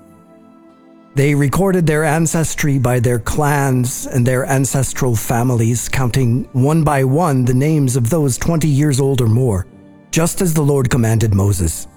They 1.16 1.36
recorded 1.36 1.86
their 1.86 2.04
ancestry 2.04 2.80
by 2.80 3.00
their 3.00 3.20
clans 3.20 4.08
and 4.08 4.26
their 4.26 4.46
ancestral 4.46 5.16
families, 5.16 5.88
counting 5.88 6.46
one 6.54 6.84
by 6.84 7.04
one 7.04 7.46
the 7.46 7.54
names 7.54 7.96
of 7.96 8.10
those 8.10 8.38
20 8.38 8.68
years 8.68 9.00
old 9.00 9.22
or 9.22 9.28
more, 9.28 9.68
just 10.10 10.42
as 10.42 10.54
the 10.54 10.64
Lord 10.64 10.90
commanded 10.90 11.36
Moses. 11.36 11.88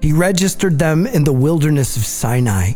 He 0.00 0.12
registered 0.12 0.78
them 0.78 1.06
in 1.06 1.24
the 1.24 1.32
wilderness 1.32 1.96
of 1.96 2.04
Sinai. 2.04 2.72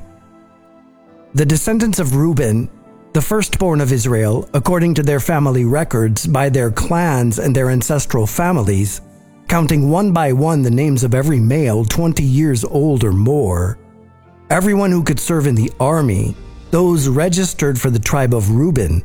The 1.35 1.47
descendants 1.47 1.99
of 1.99 2.17
Reuben, 2.17 2.69
the 3.13 3.23
firstborn 3.23 3.81
of 3.81 3.93
Israel, 3.93 4.49
according 4.55 4.95
to 4.95 5.03
their 5.03 5.21
family 5.21 5.65
records, 5.65 6.27
by 6.27 6.49
their 6.49 6.71
clans 6.71 7.39
and 7.39 7.55
their 7.55 7.71
ancestral 7.71 8.27
families, 8.27 9.01
counting 9.49 9.91
one 9.91 10.13
by 10.13 10.33
one 10.33 10.63
the 10.63 10.71
names 10.71 11.05
of 11.05 11.15
every 11.15 11.41
male 11.41 11.85
20 11.85 12.23
years 12.23 12.65
old 12.65 13.05
or 13.05 13.13
more. 13.13 13.79
everyone 14.51 14.93
who 14.93 15.03
could 15.03 15.19
serve 15.19 15.47
in 15.47 15.55
the 15.55 15.73
army, 15.81 16.37
those 16.71 17.09
registered 17.09 17.81
for 17.81 17.89
the 17.89 17.99
tribe 17.99 18.35
of 18.35 18.51
Reuben, 18.51 19.03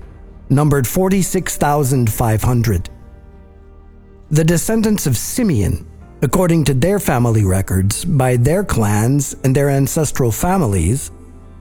numbered 0.50 0.86
46,500. 0.86 2.90
The 4.30 4.44
descendants 4.44 5.08
of 5.08 5.16
Simeon, 5.16 5.87
according 6.22 6.66
to 6.66 6.74
their 6.74 7.00
family 7.00 7.46
records, 7.46 8.04
by 8.04 8.36
their 8.38 8.64
clans 8.64 9.36
and 9.44 9.56
their 9.56 9.70
ancestral 9.70 10.32
families, 10.32 11.12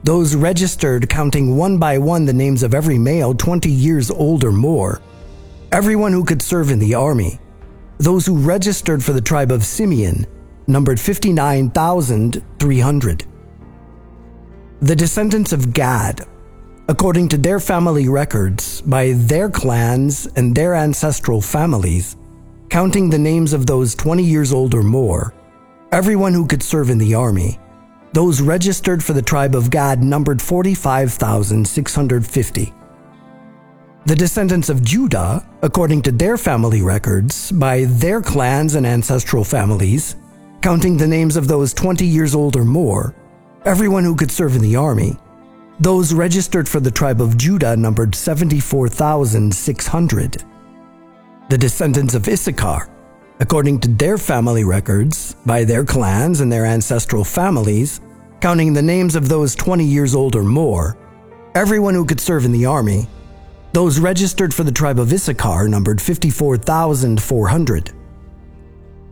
those 0.03 0.35
registered 0.35 1.07
counting 1.09 1.57
one 1.57 1.77
by 1.77 1.97
one 1.97 2.25
the 2.25 2.33
names 2.33 2.63
of 2.63 2.73
every 2.73 2.97
male 2.97 3.35
20 3.35 3.69
years 3.69 4.09
old 4.09 4.43
or 4.43 4.51
more, 4.51 4.99
everyone 5.71 6.11
who 6.11 6.23
could 6.23 6.41
serve 6.41 6.71
in 6.71 6.79
the 6.79 6.95
army, 6.95 7.39
those 7.99 8.25
who 8.25 8.37
registered 8.37 9.03
for 9.03 9.13
the 9.13 9.21
tribe 9.21 9.51
of 9.51 9.63
Simeon, 9.63 10.25
numbered 10.67 10.99
59,300. 10.99 13.25
The 14.79 14.95
descendants 14.95 15.53
of 15.53 15.73
Gad, 15.73 16.27
according 16.87 17.29
to 17.29 17.37
their 17.37 17.59
family 17.59 18.07
records, 18.09 18.81
by 18.81 19.13
their 19.13 19.49
clans 19.49 20.27
and 20.35 20.55
their 20.55 20.75
ancestral 20.75 21.41
families, 21.41 22.16
counting 22.69 23.09
the 23.09 23.17
names 23.17 23.53
of 23.53 23.65
those 23.65 23.95
20 23.95 24.21
years 24.23 24.53
old 24.53 24.73
or 24.73 24.83
more, 24.83 25.33
everyone 25.91 26.33
who 26.33 26.45
could 26.45 26.61
serve 26.61 26.89
in 26.89 26.97
the 26.97 27.13
army, 27.13 27.57
those 28.13 28.41
registered 28.41 29.03
for 29.03 29.13
the 29.13 29.21
tribe 29.21 29.55
of 29.55 29.69
Gad 29.69 30.03
numbered 30.03 30.41
45,650. 30.41 32.73
The 34.05 34.15
descendants 34.15 34.69
of 34.69 34.83
Judah, 34.83 35.47
according 35.61 36.01
to 36.03 36.11
their 36.11 36.37
family 36.37 36.81
records, 36.81 37.51
by 37.51 37.83
their 37.85 38.21
clans 38.21 38.75
and 38.75 38.87
ancestral 38.87 39.43
families, 39.43 40.15
counting 40.61 40.97
the 40.97 41.07
names 41.07 41.35
of 41.35 41.47
those 41.47 41.73
20 41.73 42.05
years 42.05 42.33
old 42.33 42.55
or 42.55 42.63
more, 42.63 43.13
everyone 43.65 44.03
who 44.03 44.15
could 44.15 44.31
serve 44.31 44.55
in 44.55 44.61
the 44.61 44.75
army, 44.75 45.17
those 45.79 46.13
registered 46.13 46.67
for 46.67 46.79
the 46.79 46.89
tribe 46.89 47.21
of 47.21 47.37
Judah 47.37 47.77
numbered 47.77 48.15
74,600. 48.15 50.43
The 51.49 51.57
descendants 51.57 52.13
of 52.13 52.27
Issachar, 52.27 52.89
according 53.39 53.79
to 53.79 53.87
their 53.87 54.17
family 54.17 54.65
records, 54.65 55.33
by 55.45 55.63
their 55.63 55.85
clans 55.85 56.41
and 56.41 56.51
their 56.51 56.65
ancestral 56.65 57.23
families, 57.23 58.01
counting 58.41 58.73
the 58.73 58.81
names 58.81 59.15
of 59.15 59.29
those 59.29 59.55
20 59.55 59.85
years 59.85 60.13
old 60.13 60.35
or 60.35 60.43
more, 60.43 60.97
everyone 61.55 61.93
who 61.93 62.03
could 62.03 62.19
serve 62.19 62.43
in 62.43 62.51
the 62.51 62.65
army, 62.65 63.07
those 63.71 63.97
registered 63.97 64.53
for 64.53 64.65
the 64.65 64.73
tribe 64.73 64.99
of 64.99 65.13
Issachar 65.13 65.69
numbered 65.69 66.01
54,400. 66.01 67.93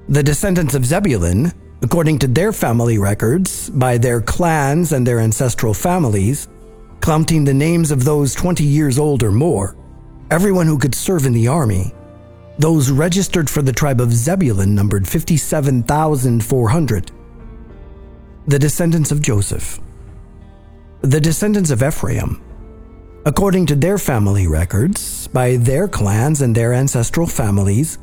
The 0.09 0.23
descendants 0.23 0.75
of 0.75 0.85
Zebulun, 0.85 1.53
according 1.83 2.19
to 2.19 2.27
their 2.27 2.51
family 2.51 2.97
records, 2.97 3.69
by 3.69 3.97
their 3.97 4.19
clans 4.19 4.91
and 4.91 5.07
their 5.07 5.21
ancestral 5.21 5.73
families, 5.73 6.49
counting 6.99 7.45
the 7.45 7.53
names 7.53 7.91
of 7.91 8.03
those 8.03 8.35
20 8.35 8.61
years 8.61 8.99
old 8.99 9.23
or 9.23 9.31
more, 9.31 9.77
everyone 10.29 10.67
who 10.67 10.77
could 10.77 10.95
serve 10.95 11.25
in 11.25 11.31
the 11.31 11.47
army. 11.47 11.93
Those 12.57 12.89
registered 12.89 13.49
for 13.49 13.61
the 13.61 13.73
tribe 13.73 13.99
of 13.99 14.13
Zebulun 14.13 14.73
numbered 14.73 15.07
57,400. 15.07 17.11
The 18.47 18.59
descendants 18.59 19.11
of 19.11 19.21
Joseph. 19.21 19.79
The 21.01 21.19
descendants 21.19 21.71
of 21.71 21.83
Ephraim. 21.83 22.41
According 23.25 23.65
to 23.67 23.75
their 23.75 23.97
family 23.97 24.47
records, 24.47 25.27
by 25.27 25.57
their 25.57 25.87
clans 25.87 26.41
and 26.41 26.55
their 26.55 26.73
ancestral 26.73 27.27
families, 27.27 27.97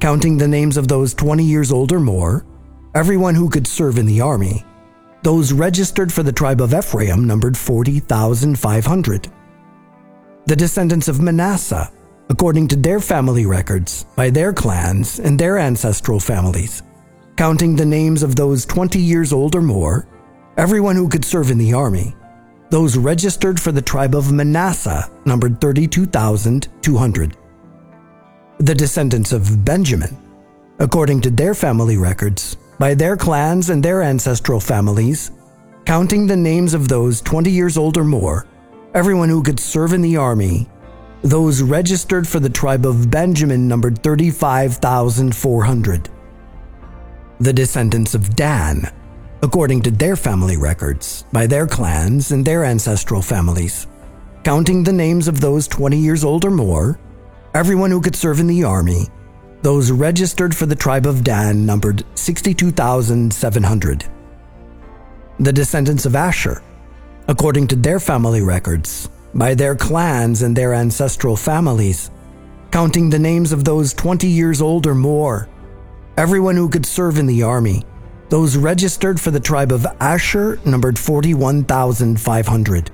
counting 0.00 0.38
the 0.38 0.48
names 0.48 0.76
of 0.76 0.88
those 0.88 1.14
20 1.14 1.44
years 1.44 1.72
old 1.72 1.92
or 1.92 2.00
more, 2.00 2.46
everyone 2.94 3.34
who 3.34 3.50
could 3.50 3.66
serve 3.66 3.98
in 3.98 4.06
the 4.06 4.20
army, 4.20 4.64
those 5.22 5.52
registered 5.52 6.12
for 6.12 6.22
the 6.22 6.32
tribe 6.32 6.60
of 6.60 6.72
Ephraim 6.72 7.26
numbered 7.26 7.58
40,500. 7.58 9.28
The 10.46 10.56
descendants 10.56 11.08
of 11.08 11.20
Manasseh, 11.20 11.90
according 12.30 12.68
to 12.68 12.76
their 12.76 13.00
family 13.00 13.46
records, 13.46 14.04
by 14.16 14.30
their 14.30 14.52
clans 14.52 15.18
and 15.18 15.38
their 15.38 15.58
ancestral 15.58 16.20
families, 16.20 16.82
counting 17.36 17.74
the 17.74 17.86
names 17.86 18.22
of 18.22 18.36
those 18.36 18.66
20 18.66 18.98
years 18.98 19.32
old 19.32 19.54
or 19.54 19.62
more, 19.62 20.06
everyone 20.56 20.96
who 20.96 21.08
could 21.08 21.24
serve 21.24 21.50
in 21.50 21.58
the 21.58 21.72
army, 21.72 22.14
those 22.70 22.98
registered 22.98 23.58
for 23.58 23.72
the 23.72 23.80
tribe 23.80 24.14
of 24.14 24.30
Manasseh 24.30 25.10
numbered 25.24 25.60
32,200. 25.60 27.36
The 28.58 28.74
descendants 28.74 29.32
of 29.32 29.64
Benjamin, 29.64 30.16
according 30.78 31.22
to 31.22 31.30
their 31.30 31.54
family 31.54 31.96
records, 31.96 32.56
by 32.78 32.94
their 32.94 33.16
clans 33.16 33.70
and 33.70 33.82
their 33.82 34.02
ancestral 34.02 34.60
families, 34.60 35.30
counting 35.86 36.26
the 36.26 36.36
names 36.36 36.74
of 36.74 36.88
those 36.88 37.22
20 37.22 37.50
years 37.50 37.78
old 37.78 37.96
or 37.96 38.04
more, 38.04 38.46
everyone 38.94 39.28
who 39.28 39.42
could 39.42 39.58
serve 39.58 39.92
in 39.94 40.02
the 40.02 40.16
army, 40.16 40.68
those 41.22 41.62
registered 41.62 42.28
for 42.28 42.40
the 42.40 42.48
tribe 42.48 42.86
of 42.86 43.10
Benjamin 43.10 43.66
numbered 43.66 44.02
35,400. 44.02 46.08
The 47.40 47.52
descendants 47.52 48.14
of 48.14 48.36
Dan, 48.36 48.92
according 49.42 49.82
to 49.82 49.90
their 49.90 50.16
family 50.16 50.56
records, 50.56 51.24
by 51.32 51.46
their 51.46 51.66
clans 51.66 52.32
and 52.32 52.44
their 52.44 52.64
ancestral 52.64 53.22
families, 53.22 53.86
counting 54.44 54.84
the 54.84 54.92
names 54.92 55.28
of 55.28 55.40
those 55.40 55.68
20 55.68 55.98
years 55.98 56.24
old 56.24 56.44
or 56.44 56.50
more, 56.50 56.98
everyone 57.54 57.90
who 57.90 58.00
could 58.00 58.16
serve 58.16 58.40
in 58.40 58.46
the 58.46 58.64
army, 58.64 59.06
those 59.62 59.90
registered 59.90 60.54
for 60.54 60.66
the 60.66 60.76
tribe 60.76 61.06
of 61.06 61.24
Dan 61.24 61.66
numbered 61.66 62.04
62,700. 62.14 64.04
The 65.40 65.52
descendants 65.52 66.06
of 66.06 66.14
Asher, 66.14 66.62
according 67.26 67.66
to 67.68 67.76
their 67.76 67.98
family 67.98 68.40
records, 68.40 69.08
by 69.38 69.54
their 69.54 69.76
clans 69.76 70.42
and 70.42 70.56
their 70.56 70.74
ancestral 70.74 71.36
families, 71.36 72.10
counting 72.72 73.08
the 73.08 73.18
names 73.18 73.52
of 73.52 73.64
those 73.64 73.94
20 73.94 74.26
years 74.26 74.60
old 74.60 74.84
or 74.84 74.96
more, 74.96 75.48
everyone 76.16 76.56
who 76.56 76.68
could 76.68 76.84
serve 76.84 77.18
in 77.18 77.26
the 77.26 77.44
army, 77.44 77.84
those 78.30 78.56
registered 78.56 79.20
for 79.20 79.30
the 79.30 79.40
tribe 79.40 79.70
of 79.70 79.86
Asher 80.00 80.58
numbered 80.64 80.98
41,500. 80.98 82.90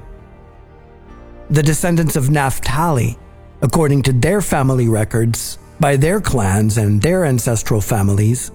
The 1.49 1.63
descendants 1.63 2.15
of 2.15 2.31
Naphtali, 2.31 3.19
according 3.63 4.03
to 4.03 4.13
their 4.13 4.43
family 4.43 4.87
records, 4.89 5.59
by 5.81 5.97
their 5.97 6.21
clans 6.21 6.77
and 6.77 7.01
their 7.01 7.25
ancestral 7.25 7.81
families, 7.81 8.51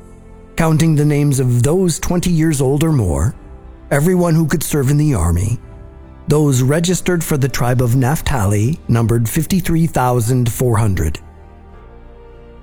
counting 0.55 0.95
the 0.95 1.05
names 1.05 1.39
of 1.39 1.63
those 1.63 1.99
20 1.99 2.29
years 2.29 2.61
old 2.61 2.83
or 2.83 2.91
more, 2.91 3.33
everyone 3.89 4.35
who 4.35 4.47
could 4.47 4.63
serve 4.63 4.91
in 4.91 4.97
the 4.97 5.15
army. 5.15 5.59
Those 6.29 6.61
registered 6.61 7.23
for 7.23 7.37
the 7.37 7.49
tribe 7.49 7.81
of 7.81 7.95
Naphtali 7.95 8.79
numbered 8.87 9.27
53,400. 9.27 11.19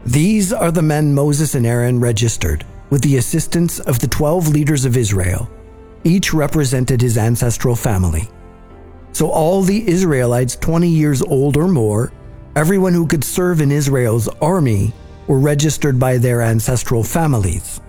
These 0.07 0.53
are 0.53 0.71
the 0.71 0.83
men 0.83 1.13
Moses 1.13 1.57
and 1.57 1.67
Aaron 1.67 2.01
registered 2.01 2.65
with 2.91 3.03
the 3.03 3.17
assistance 3.17 3.81
of 3.81 3.99
the 3.99 4.09
12 4.09 4.49
leaders 4.49 4.85
of 4.85 4.97
Israel. 4.97 5.51
Each 6.05 6.33
represented 6.33 7.03
his 7.03 7.19
ancestral 7.19 7.77
family. 7.77 8.31
So 9.13 9.29
all 9.29 9.63
the 9.63 9.87
Israelites 9.89 10.57
20 10.57 10.89
years 10.89 11.21
old 11.21 11.57
or 11.57 11.69
more 11.69 12.13
Everyone 12.57 12.95
who 12.95 13.07
could 13.07 13.23
serve 13.23 13.61
in 13.61 13.71
Israel's 13.71 14.29
army 14.41 14.95
were 15.27 15.39
registered 15.39 16.01
by 16.01 16.17
their 16.17 16.41
ancestral 16.41 17.05
families. 17.05 17.83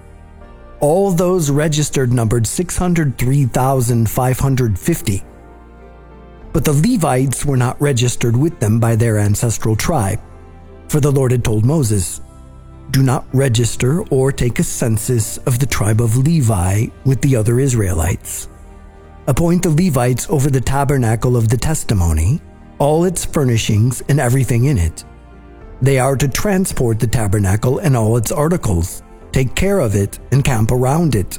All 0.81 1.11
those 1.11 1.49
registered 1.49 2.11
numbered 2.11 2.45
603,550. 2.45 5.23
But 6.57 6.65
the 6.65 6.73
Levites 6.73 7.45
were 7.45 7.55
not 7.55 7.79
registered 7.79 8.35
with 8.35 8.59
them 8.59 8.79
by 8.79 8.95
their 8.95 9.19
ancestral 9.19 9.75
tribe, 9.75 10.19
for 10.87 10.99
the 10.99 11.11
Lord 11.11 11.31
had 11.31 11.43
told 11.43 11.63
Moses, 11.63 12.19
Do 12.89 13.03
not 13.03 13.27
register 13.31 14.01
or 14.07 14.31
take 14.31 14.57
a 14.57 14.63
census 14.63 15.37
of 15.45 15.59
the 15.59 15.67
tribe 15.67 16.01
of 16.01 16.17
Levi 16.17 16.87
with 17.05 17.21
the 17.21 17.35
other 17.35 17.59
Israelites. 17.59 18.49
Appoint 19.27 19.61
the 19.61 19.69
Levites 19.69 20.27
over 20.31 20.49
the 20.49 20.59
tabernacle 20.59 21.37
of 21.37 21.47
the 21.47 21.57
testimony 21.57 22.41
all 22.79 23.05
its 23.05 23.23
furnishings 23.23 24.01
and 24.09 24.19
everything 24.19 24.65
in 24.65 24.79
it. 24.79 25.05
They 25.83 25.99
are 25.99 26.15
to 26.15 26.27
transport 26.27 26.99
the 26.99 27.05
tabernacle 27.05 27.77
and 27.77 27.95
all 27.95 28.17
its 28.17 28.31
articles, 28.31 29.03
take 29.31 29.53
care 29.53 29.77
of 29.77 29.93
it, 29.93 30.17
and 30.31 30.43
camp 30.43 30.71
around 30.71 31.13
it. 31.13 31.35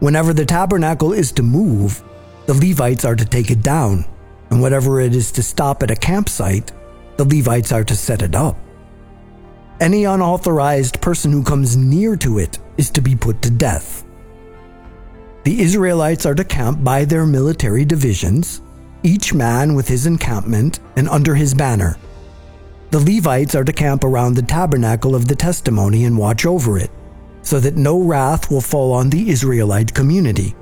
Whenever 0.00 0.34
the 0.34 0.44
tabernacle 0.44 1.14
is 1.14 1.32
to 1.32 1.42
move, 1.42 2.04
the 2.46 2.54
Levites 2.54 3.04
are 3.04 3.16
to 3.16 3.24
take 3.24 3.50
it 3.50 3.62
down, 3.62 4.04
and 4.50 4.60
whatever 4.60 5.00
it 5.00 5.14
is 5.14 5.30
to 5.32 5.42
stop 5.42 5.82
at 5.82 5.90
a 5.90 5.96
campsite, 5.96 6.72
the 7.16 7.24
Levites 7.24 7.72
are 7.72 7.84
to 7.84 7.94
set 7.94 8.22
it 8.22 8.34
up. 8.34 8.56
Any 9.80 10.04
unauthorized 10.04 11.00
person 11.00 11.32
who 11.32 11.42
comes 11.42 11.76
near 11.76 12.16
to 12.16 12.38
it 12.38 12.58
is 12.76 12.90
to 12.90 13.00
be 13.00 13.14
put 13.14 13.40
to 13.42 13.50
death. 13.50 14.04
The 15.44 15.60
Israelites 15.60 16.26
are 16.26 16.34
to 16.34 16.44
camp 16.44 16.84
by 16.84 17.04
their 17.04 17.24
military 17.24 17.84
divisions, 17.84 18.60
each 19.02 19.32
man 19.32 19.74
with 19.74 19.88
his 19.88 20.06
encampment 20.06 20.80
and 20.96 21.08
under 21.08 21.34
his 21.34 21.54
banner. 21.54 21.96
The 22.90 22.98
Levites 22.98 23.54
are 23.54 23.64
to 23.64 23.72
camp 23.72 24.04
around 24.04 24.34
the 24.34 24.42
tabernacle 24.42 25.14
of 25.14 25.28
the 25.28 25.36
testimony 25.36 26.04
and 26.04 26.18
watch 26.18 26.44
over 26.44 26.78
it, 26.78 26.90
so 27.42 27.58
that 27.60 27.76
no 27.76 28.02
wrath 28.02 28.50
will 28.50 28.60
fall 28.60 28.92
on 28.92 29.08
the 29.08 29.30
Israelite 29.30 29.94
community. 29.94 30.54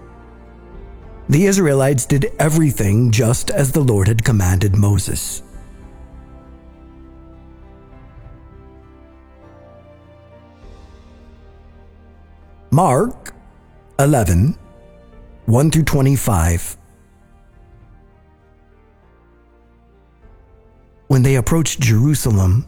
The 1.31 1.45
Israelites 1.45 2.07
did 2.07 2.33
everything 2.39 3.11
just 3.11 3.51
as 3.51 3.73
the 3.73 3.83
Lord 3.83 4.09
had 4.09 4.25
commanded 4.25 4.75
Moses. 4.77 5.43
Mark 12.71 13.35
11, 13.99 14.57
1 15.45 15.71
through 15.71 15.83
25. 15.83 16.79
When 21.09 21.23
they 21.23 21.35
approached 21.35 21.81
Jerusalem 21.81 22.67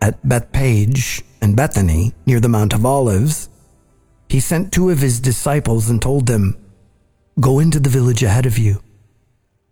at 0.00 0.28
Bethphage 0.28 1.24
and 1.40 1.56
Bethany 1.56 2.12
near 2.24 2.38
the 2.38 2.48
Mount 2.48 2.72
of 2.72 2.86
Olives, 2.86 3.48
he 4.28 4.38
sent 4.38 4.72
two 4.72 4.90
of 4.90 5.00
his 5.00 5.18
disciples 5.18 5.90
and 5.90 6.00
told 6.00 6.26
them, 6.26 6.56
Go 7.38 7.58
into 7.58 7.78
the 7.78 7.90
village 7.90 8.22
ahead 8.22 8.46
of 8.46 8.56
you. 8.56 8.82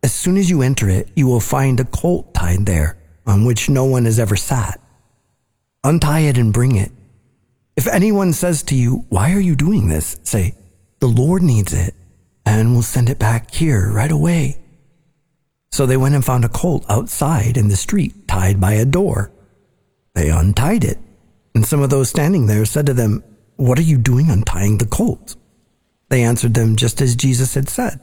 As 0.02 0.12
soon 0.12 0.36
as 0.36 0.50
you 0.50 0.60
enter 0.60 0.90
it, 0.90 1.08
you 1.16 1.26
will 1.26 1.40
find 1.40 1.80
a 1.80 1.84
colt 1.84 2.34
tied 2.34 2.66
there 2.66 2.98
on 3.26 3.46
which 3.46 3.70
no 3.70 3.86
one 3.86 4.04
has 4.04 4.18
ever 4.18 4.36
sat. 4.36 4.78
Untie 5.82 6.20
it 6.20 6.36
and 6.36 6.52
bring 6.52 6.76
it. 6.76 6.92
If 7.74 7.86
anyone 7.86 8.34
says 8.34 8.62
to 8.64 8.74
you, 8.74 9.06
Why 9.08 9.32
are 9.32 9.40
you 9.40 9.56
doing 9.56 9.88
this? 9.88 10.18
say, 10.24 10.54
The 11.00 11.06
Lord 11.06 11.42
needs 11.42 11.72
it, 11.72 11.94
and 12.44 12.74
will 12.74 12.82
send 12.82 13.08
it 13.08 13.18
back 13.18 13.50
here 13.50 13.90
right 13.90 14.12
away. 14.12 14.58
So 15.72 15.86
they 15.86 15.96
went 15.96 16.14
and 16.14 16.24
found 16.24 16.44
a 16.44 16.50
colt 16.50 16.84
outside 16.90 17.56
in 17.56 17.68
the 17.68 17.76
street, 17.76 18.28
tied 18.28 18.60
by 18.60 18.74
a 18.74 18.84
door. 18.84 19.32
They 20.14 20.28
untied 20.28 20.84
it, 20.84 20.98
and 21.54 21.64
some 21.64 21.80
of 21.80 21.88
those 21.88 22.10
standing 22.10 22.46
there 22.46 22.66
said 22.66 22.84
to 22.86 22.94
them, 22.94 23.24
What 23.56 23.78
are 23.78 23.82
you 23.82 23.96
doing 23.96 24.28
untying 24.28 24.76
the 24.76 24.86
colt? 24.86 25.36
They 26.08 26.22
answered 26.22 26.54
them 26.54 26.76
just 26.76 27.00
as 27.00 27.16
Jesus 27.16 27.54
had 27.54 27.68
said. 27.68 28.00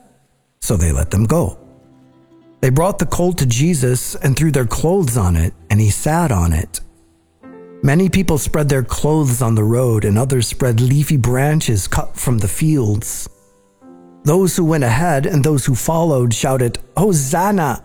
So 0.62 0.77
they 0.77 0.91
let 0.91 1.12
them 1.12 1.25
go. 1.25 1.58
They 2.62 2.70
brought 2.70 3.00
the 3.00 3.05
colt 3.05 3.39
to 3.39 3.46
Jesus 3.46 4.15
and 4.15 4.36
threw 4.38 4.51
their 4.51 4.67
clothes 4.67 5.17
on 5.17 5.36
it, 5.36 5.53
and 5.70 5.81
he 5.81 5.89
sat 5.89 6.31
on 6.31 6.53
it. 6.53 6.79
Many 7.84 8.10
people 8.10 8.38
spread 8.38 8.70
their 8.70 8.84
clothes 8.84 9.41
on 9.41 9.55
the 9.55 9.63
road, 9.63 10.05
and 10.05 10.17
others 10.17 10.48
spread 10.48 10.79
leafy 10.79 11.17
branches 11.17 11.88
cut 11.88 12.15
from 12.15 12.38
the 12.38 12.48
fields. 12.48 13.27
Those 14.24 14.55
who 14.55 14.65
went 14.65 14.84
ahead 14.84 15.25
and 15.25 15.43
those 15.43 15.65
who 15.65 15.74
followed 15.74 16.34
shouted, 16.34 16.77
Hosanna! 16.96 17.84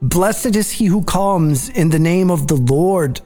Blessed 0.00 0.54
is 0.54 0.70
he 0.70 0.86
who 0.86 1.02
comes 1.02 1.68
in 1.70 1.90
the 1.90 1.98
name 1.98 2.30
of 2.30 2.46
the 2.46 2.54
Lord. 2.54 3.20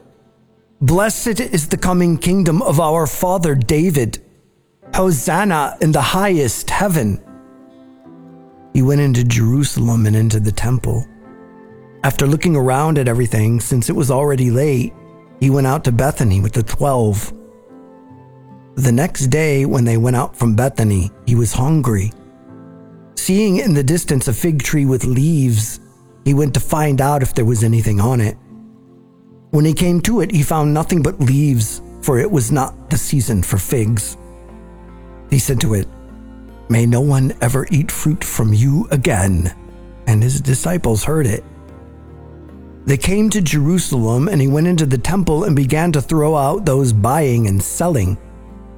Blessed 0.81 1.39
is 1.39 1.67
the 1.67 1.77
coming 1.77 2.17
kingdom 2.17 2.63
of 2.63 2.79
our 2.79 3.05
father 3.05 3.53
David. 3.53 4.19
Hosanna 4.93 5.77
in 5.79 5.93
the 5.93 6.01
highest 6.01 6.69
heaven. 6.69 7.23
He 8.73 8.81
went 8.81 8.99
into 8.99 9.23
Jerusalem 9.23 10.05
and 10.05 10.15
into 10.15 10.39
the 10.39 10.51
temple. 10.51 11.05
After 12.03 12.27
looking 12.27 12.55
around 12.55 12.97
at 12.97 13.07
everything, 13.07 13.61
since 13.61 13.89
it 13.89 13.95
was 13.95 14.11
already 14.11 14.51
late, 14.51 14.93
he 15.39 15.49
went 15.49 15.67
out 15.67 15.85
to 15.85 15.91
Bethany 15.91 16.41
with 16.41 16.53
the 16.53 16.63
twelve. 16.63 17.33
The 18.75 18.91
next 18.91 19.27
day, 19.27 19.65
when 19.65 19.85
they 19.85 19.97
went 19.97 20.17
out 20.17 20.35
from 20.35 20.55
Bethany, 20.55 21.09
he 21.25 21.35
was 21.35 21.53
hungry. 21.53 22.11
Seeing 23.15 23.57
in 23.57 23.73
the 23.73 23.83
distance 23.83 24.27
a 24.27 24.33
fig 24.33 24.61
tree 24.61 24.85
with 24.85 25.05
leaves, 25.05 25.79
he 26.25 26.33
went 26.33 26.53
to 26.55 26.59
find 26.59 26.99
out 26.99 27.23
if 27.23 27.33
there 27.33 27.45
was 27.45 27.63
anything 27.63 28.01
on 28.01 28.19
it. 28.19 28.37
When 29.51 29.63
he 29.63 29.73
came 29.73 30.01
to 30.01 30.21
it, 30.21 30.31
he 30.31 30.43
found 30.43 30.73
nothing 30.73 31.01
but 31.01 31.19
leaves, 31.19 31.81
for 32.01 32.17
it 32.19 32.29
was 32.29 32.51
not 32.51 32.89
the 32.89 32.97
season 32.97 33.41
for 33.41 33.57
figs. 33.57 34.17
He 35.31 35.39
said 35.39 35.59
to 35.61 35.73
it, 35.73 35.87
May 36.69 36.85
no 36.85 37.01
one 37.01 37.33
ever 37.41 37.65
eat 37.71 37.91
fruit 37.91 38.23
from 38.23 38.53
you 38.53 38.87
again. 38.91 39.55
And 40.05 40.21
his 40.21 40.39
disciples 40.39 41.03
heard 41.03 41.25
it. 41.25 41.43
They 42.85 42.97
came 42.97 43.29
to 43.29 43.41
Jerusalem, 43.41 44.27
and 44.27 44.41
he 44.41 44.47
went 44.47 44.67
into 44.67 44.85
the 44.85 44.97
temple 44.97 45.45
and 45.45 45.55
began 45.55 45.91
to 45.93 46.01
throw 46.01 46.35
out 46.35 46.65
those 46.65 46.93
buying 46.93 47.47
and 47.47 47.61
selling. 47.61 48.17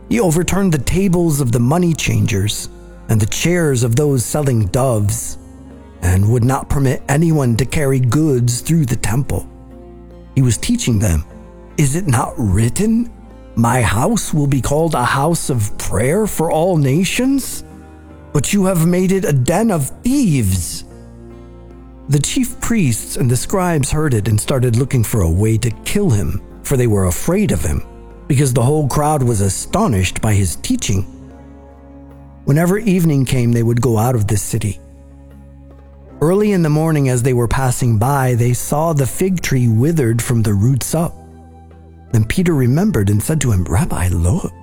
He 0.09 0.19
overturned 0.19 0.73
the 0.73 0.77
tables 0.77 1.41
of 1.41 1.51
the 1.51 1.59
money 1.59 1.93
changers 1.93 2.69
and 3.09 3.19
the 3.19 3.25
chairs 3.25 3.83
of 3.83 3.95
those 3.95 4.25
selling 4.25 4.67
doves, 4.67 5.37
and 6.01 6.31
would 6.31 6.43
not 6.43 6.69
permit 6.69 7.01
anyone 7.07 7.55
to 7.57 7.65
carry 7.65 7.99
goods 7.99 8.61
through 8.61 8.85
the 8.85 8.95
temple. 8.95 9.47
He 10.35 10.41
was 10.41 10.57
teaching 10.57 10.99
them, 10.99 11.23
Is 11.77 11.95
it 11.95 12.07
not 12.07 12.33
written, 12.37 13.11
My 13.55 13.81
house 13.81 14.33
will 14.33 14.47
be 14.47 14.61
called 14.61 14.95
a 14.95 15.05
house 15.05 15.49
of 15.49 15.77
prayer 15.77 16.25
for 16.25 16.51
all 16.51 16.77
nations? 16.77 17.63
But 18.33 18.51
you 18.51 18.65
have 18.65 18.87
made 18.87 19.11
it 19.11 19.25
a 19.25 19.33
den 19.33 19.69
of 19.69 19.89
thieves. 20.01 20.85
The 22.09 22.19
chief 22.19 22.59
priests 22.59 23.15
and 23.15 23.29
the 23.29 23.37
scribes 23.37 23.91
heard 23.91 24.15
it 24.15 24.27
and 24.27 24.41
started 24.41 24.75
looking 24.75 25.03
for 25.03 25.21
a 25.21 25.29
way 25.29 25.57
to 25.59 25.69
kill 25.85 26.09
him, 26.09 26.41
for 26.63 26.77
they 26.77 26.87
were 26.87 27.05
afraid 27.05 27.51
of 27.51 27.61
him, 27.61 27.83
because 28.27 28.53
the 28.53 28.63
whole 28.63 28.87
crowd 28.87 29.21
was 29.21 29.39
astonished 29.39 30.19
by 30.19 30.33
his 30.33 30.55
teaching. 30.57 31.03
Whenever 32.45 32.79
evening 32.79 33.23
came, 33.23 33.51
they 33.51 33.63
would 33.63 33.81
go 33.81 33.99
out 33.99 34.15
of 34.15 34.27
the 34.27 34.35
city. 34.35 34.79
Early 36.21 36.53
in 36.53 36.63
the 36.63 36.69
morning, 36.69 37.07
as 37.07 37.21
they 37.21 37.33
were 37.33 37.47
passing 37.47 37.99
by, 37.99 38.33
they 38.33 38.53
saw 38.53 38.93
the 38.93 39.07
fig 39.07 39.41
tree 39.41 39.67
withered 39.67 40.21
from 40.21 40.41
the 40.41 40.53
roots 40.53 40.95
up. 40.95 41.15
Then 42.13 42.25
Peter 42.25 42.53
remembered 42.53 43.09
and 43.09 43.21
said 43.21 43.41
to 43.41 43.51
him, 43.51 43.63
Rabbi, 43.63 44.07
look, 44.09 44.53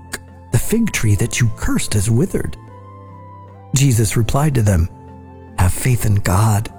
the 0.52 0.58
fig 0.58 0.92
tree 0.92 1.16
that 1.16 1.40
you 1.40 1.50
cursed 1.56 1.94
has 1.94 2.08
withered. 2.08 2.56
Jesus 3.74 4.16
replied 4.16 4.54
to 4.54 4.62
them, 4.62 4.88
Have 5.58 5.72
faith 5.72 6.06
in 6.06 6.14
God. 6.16 6.72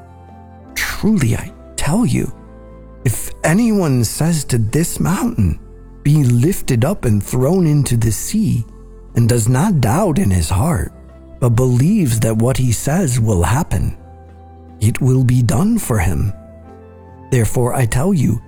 Truly, 0.73 1.35
I 1.35 1.53
tell 1.75 2.05
you, 2.05 2.33
if 3.03 3.31
anyone 3.43 4.03
says 4.03 4.45
to 4.45 4.57
this 4.57 4.99
mountain, 4.99 5.59
Be 6.03 6.23
lifted 6.23 6.85
up 6.85 7.05
and 7.05 7.21
thrown 7.21 7.67
into 7.67 7.97
the 7.97 8.11
sea, 8.11 8.65
and 9.15 9.27
does 9.27 9.49
not 9.49 9.81
doubt 9.81 10.19
in 10.19 10.31
his 10.31 10.49
heart, 10.49 10.93
but 11.41 11.49
believes 11.49 12.19
that 12.21 12.37
what 12.37 12.55
he 12.55 12.71
says 12.71 13.19
will 13.19 13.43
happen, 13.43 13.97
it 14.79 15.01
will 15.01 15.23
be 15.23 15.41
done 15.41 15.77
for 15.77 15.99
him. 15.99 16.31
Therefore, 17.29 17.73
I 17.73 17.85
tell 17.85 18.13
you, 18.13 18.41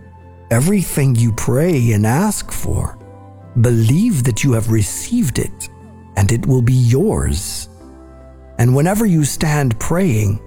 everything 0.54 1.16
you 1.16 1.34
pray 1.34 1.92
and 1.94 2.06
ask 2.06 2.52
for, 2.52 2.98
believe 3.60 4.24
that 4.24 4.44
you 4.44 4.54
have 4.54 4.72
received 4.72 5.40
it, 5.40 5.70
and 6.16 6.32
it 6.32 6.46
will 6.46 6.62
be 6.62 6.74
yours. 6.74 7.68
And 8.60 8.76
whenever 8.76 9.06
you 9.06 9.26
stand 9.26 9.80
praying, 9.80 10.40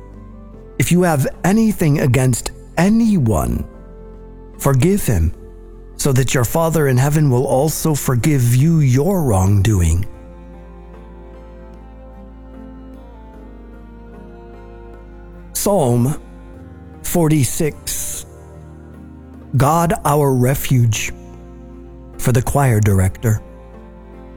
if 0.79 0.92
you 0.92 1.03
have 1.03 1.27
anything 1.42 2.01
against 2.01 2.53
anyone, 2.79 3.69
forgive 4.59 5.05
him, 5.05 5.35
so 5.97 6.12
that 6.12 6.35
your 6.35 6.45
Father 6.45 6.87
in 6.87 6.97
heaven 6.97 7.29
will 7.29 7.47
also 7.47 7.95
forgive 7.95 8.55
you 8.55 8.79
your 8.79 9.23
wrongdoing. 9.23 10.07
Psalm 15.53 16.23
46 17.03 18.26
God 19.57 19.95
our 20.05 20.35
refuge 20.35 21.12
for 22.19 22.33
the 22.33 22.42
choir 22.42 22.79
director. 22.79 23.40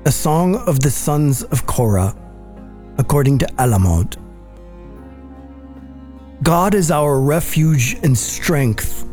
A 0.06 0.12
song 0.12 0.56
of 0.56 0.80
the 0.80 0.92
sons 0.92 1.44
of 1.44 1.66
Korah, 1.66 2.16
according 2.98 3.40
to 3.40 3.46
Alamoth. 3.58 4.16
God 6.42 6.74
is 6.74 6.90
our 6.90 7.20
refuge 7.20 7.98
and 8.02 8.18
strength, 8.18 9.10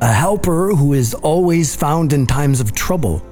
a 0.00 0.12
helper 0.12 0.74
who 0.74 0.94
is 0.94 1.14
always 1.14 1.76
found 1.76 2.12
in 2.12 2.26
times 2.26 2.60
of 2.60 2.72
trouble. 2.72 3.22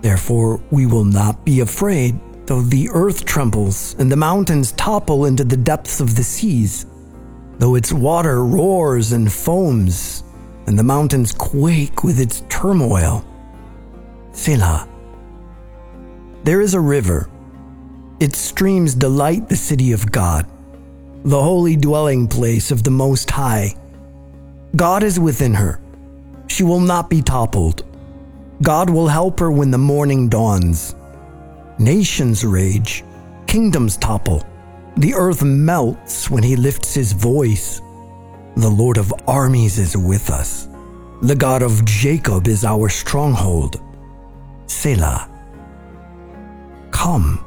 Therefore, 0.00 0.62
we 0.70 0.86
will 0.86 1.04
not 1.04 1.44
be 1.44 1.60
afraid, 1.60 2.18
though 2.46 2.62
the 2.62 2.88
earth 2.94 3.26
trembles 3.26 3.94
and 3.98 4.10
the 4.10 4.16
mountains 4.16 4.72
topple 4.72 5.26
into 5.26 5.44
the 5.44 5.56
depths 5.56 6.00
of 6.00 6.16
the 6.16 6.24
seas, 6.24 6.86
though 7.58 7.74
its 7.74 7.92
water 7.92 8.42
roars 8.42 9.12
and 9.12 9.30
foams, 9.30 10.22
and 10.66 10.78
the 10.78 10.82
mountains 10.82 11.32
quake 11.32 12.04
with 12.04 12.20
its 12.20 12.42
turmoil. 12.48 13.24
Selah. 14.32 14.88
There 16.44 16.60
is 16.60 16.74
a 16.74 16.80
river. 16.80 17.28
Its 18.20 18.38
streams 18.38 18.94
delight 18.94 19.48
the 19.48 19.56
city 19.56 19.92
of 19.92 20.10
God 20.10 20.46
the 21.26 21.42
holy 21.42 21.74
dwelling 21.74 22.28
place 22.28 22.70
of 22.70 22.84
the 22.84 22.90
Most 22.92 23.28
High. 23.32 23.74
God 24.76 25.02
is 25.02 25.18
within 25.18 25.52
her. 25.54 25.80
She 26.46 26.62
will 26.62 26.78
not 26.78 27.10
be 27.10 27.20
toppled. 27.20 27.84
God 28.62 28.88
will 28.88 29.08
help 29.08 29.40
her 29.40 29.50
when 29.50 29.72
the 29.72 29.76
morning 29.76 30.28
dawns. 30.28 30.94
Nations 31.80 32.44
rage, 32.44 33.02
kingdoms 33.48 33.96
topple, 33.96 34.46
the 34.98 35.14
earth 35.14 35.42
melts 35.42 36.30
when 36.30 36.44
he 36.44 36.54
lifts 36.54 36.94
his 36.94 37.10
voice. 37.10 37.80
The 38.56 38.70
Lord 38.70 38.98
of 38.98 39.12
armies 39.26 39.78
is 39.78 39.96
with 39.96 40.30
us. 40.30 40.68
The 41.22 41.36
God 41.36 41.62
of 41.62 41.84
Jacob 41.84 42.48
is 42.48 42.64
our 42.64 42.88
stronghold. 42.88 43.80
Selah. 44.66 45.30
Come 46.90 47.46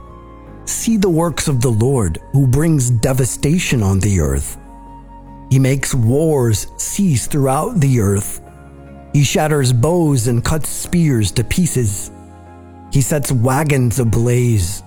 See 0.70 0.98
the 0.98 1.10
works 1.10 1.48
of 1.48 1.62
the 1.62 1.72
Lord, 1.72 2.20
who 2.32 2.46
brings 2.46 2.92
devastation 2.92 3.82
on 3.82 4.00
the 4.00 4.20
earth. 4.20 4.60
He 5.50 5.58
makes 5.58 5.96
wars 5.96 6.68
cease 6.78 7.26
throughout 7.26 7.80
the 7.80 8.00
earth. 8.00 8.40
He 9.12 9.24
shatters 9.24 9.74
bows 9.74 10.28
and 10.28 10.46
cuts 10.46 10.70
spears 10.70 11.32
to 11.32 11.44
pieces. 11.44 12.12
He 12.94 13.02
sets 13.02 13.32
wagons 13.32 14.00
ablaze. 14.00 14.84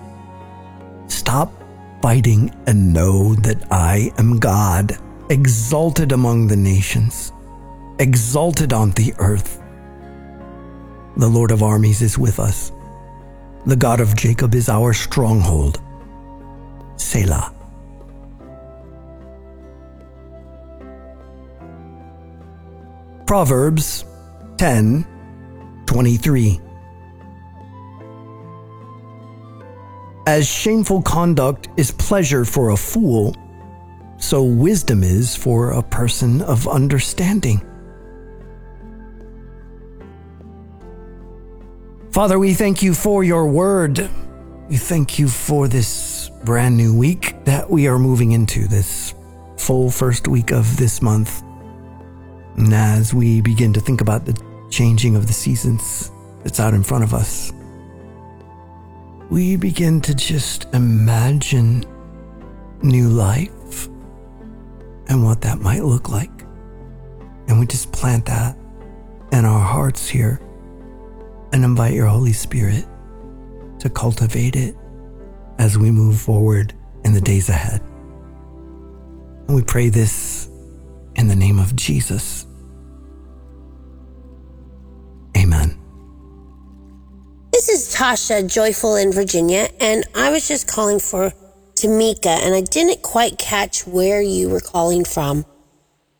Stop 1.07 1.51
fighting 2.01 2.55
and 2.65 2.93
know 2.93 3.35
that 3.35 3.67
I 3.69 4.13
am 4.17 4.39
God, 4.39 4.97
exalted 5.33 6.11
among 6.11 6.45
the 6.45 6.55
nations, 6.55 7.33
exalted 7.97 8.71
on 8.71 8.91
the 8.91 9.11
earth. 9.17 9.59
The 11.17 11.27
Lord 11.27 11.49
of 11.49 11.63
armies 11.63 12.03
is 12.03 12.19
with 12.19 12.39
us. 12.39 12.71
The 13.65 13.75
God 13.75 13.99
of 13.99 14.15
Jacob 14.15 14.53
is 14.53 14.69
our 14.69 14.93
stronghold. 14.93 15.81
Selah. 16.97 17.51
Proverbs 23.25 24.05
10 24.59 25.03
23. 25.87 26.61
As 30.27 30.47
shameful 30.47 31.01
conduct 31.01 31.69
is 31.75 31.89
pleasure 31.89 32.45
for 32.45 32.69
a 32.69 32.77
fool, 32.77 33.35
so 34.23 34.41
wisdom 34.41 35.03
is 35.03 35.35
for 35.35 35.71
a 35.71 35.83
person 35.83 36.41
of 36.43 36.65
understanding. 36.65 37.61
Father, 42.11 42.39
we 42.39 42.53
thank 42.53 42.81
you 42.81 42.93
for 42.93 43.25
your 43.25 43.47
word. 43.47 44.09
We 44.69 44.77
thank 44.77 45.19
you 45.19 45.27
for 45.27 45.67
this 45.67 46.31
brand 46.45 46.77
new 46.77 46.97
week 46.97 47.35
that 47.43 47.69
we 47.69 47.87
are 47.87 47.99
moving 47.99 48.31
into, 48.31 48.65
this 48.65 49.13
full 49.57 49.91
first 49.91 50.27
week 50.29 50.51
of 50.51 50.77
this 50.77 51.01
month. 51.01 51.43
And 52.55 52.73
as 52.73 53.13
we 53.13 53.41
begin 53.41 53.73
to 53.73 53.81
think 53.81 53.99
about 53.99 54.25
the 54.25 54.41
changing 54.69 55.17
of 55.17 55.27
the 55.27 55.33
seasons 55.33 56.11
that's 56.43 56.61
out 56.61 56.73
in 56.73 56.83
front 56.83 57.03
of 57.03 57.13
us, 57.13 57.51
we 59.29 59.57
begin 59.57 59.99
to 60.01 60.15
just 60.15 60.73
imagine 60.73 61.83
new 62.81 63.09
life 63.09 63.51
and 65.07 65.23
what 65.23 65.41
that 65.41 65.59
might 65.59 65.83
look 65.83 66.09
like. 66.09 66.31
And 67.47 67.59
we 67.59 67.65
just 67.65 67.91
plant 67.91 68.25
that 68.25 68.57
in 69.31 69.45
our 69.45 69.59
hearts 69.59 70.07
here 70.07 70.39
and 71.51 71.63
invite 71.63 71.93
your 71.93 72.07
Holy 72.07 72.33
Spirit 72.33 72.85
to 73.79 73.89
cultivate 73.89 74.55
it 74.55 74.75
as 75.59 75.77
we 75.77 75.91
move 75.91 76.19
forward 76.19 76.73
in 77.03 77.13
the 77.13 77.21
days 77.21 77.49
ahead. 77.49 77.81
And 79.47 79.55
we 79.55 79.61
pray 79.61 79.89
this 79.89 80.49
in 81.15 81.27
the 81.27 81.35
name 81.35 81.59
of 81.59 81.75
Jesus. 81.75 82.45
Amen. 85.37 85.77
This 87.51 87.69
is 87.69 87.95
Tasha, 87.95 88.51
joyful 88.51 88.95
in 88.95 89.11
Virginia, 89.11 89.69
and 89.79 90.05
I 90.15 90.31
was 90.31 90.47
just 90.47 90.67
calling 90.67 90.99
for 90.99 91.31
Tamika, 91.83 92.27
and 92.27 92.55
I 92.55 92.61
didn't 92.61 93.01
quite 93.01 93.37
catch 93.37 93.85
where 93.85 94.21
you 94.21 94.49
were 94.49 94.61
calling 94.61 95.03
from, 95.03 95.45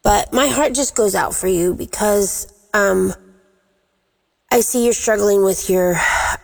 but 0.02 0.34
my 0.34 0.48
heart 0.48 0.74
just 0.74 0.94
goes 0.94 1.16
out 1.16 1.34
for 1.34 1.48
you 1.48 1.74
because 1.74 2.52
um, 2.74 3.14
I 4.52 4.60
see 4.60 4.84
you're 4.84 4.94
struggling 4.94 5.42
with 5.42 5.70
your 5.70 5.96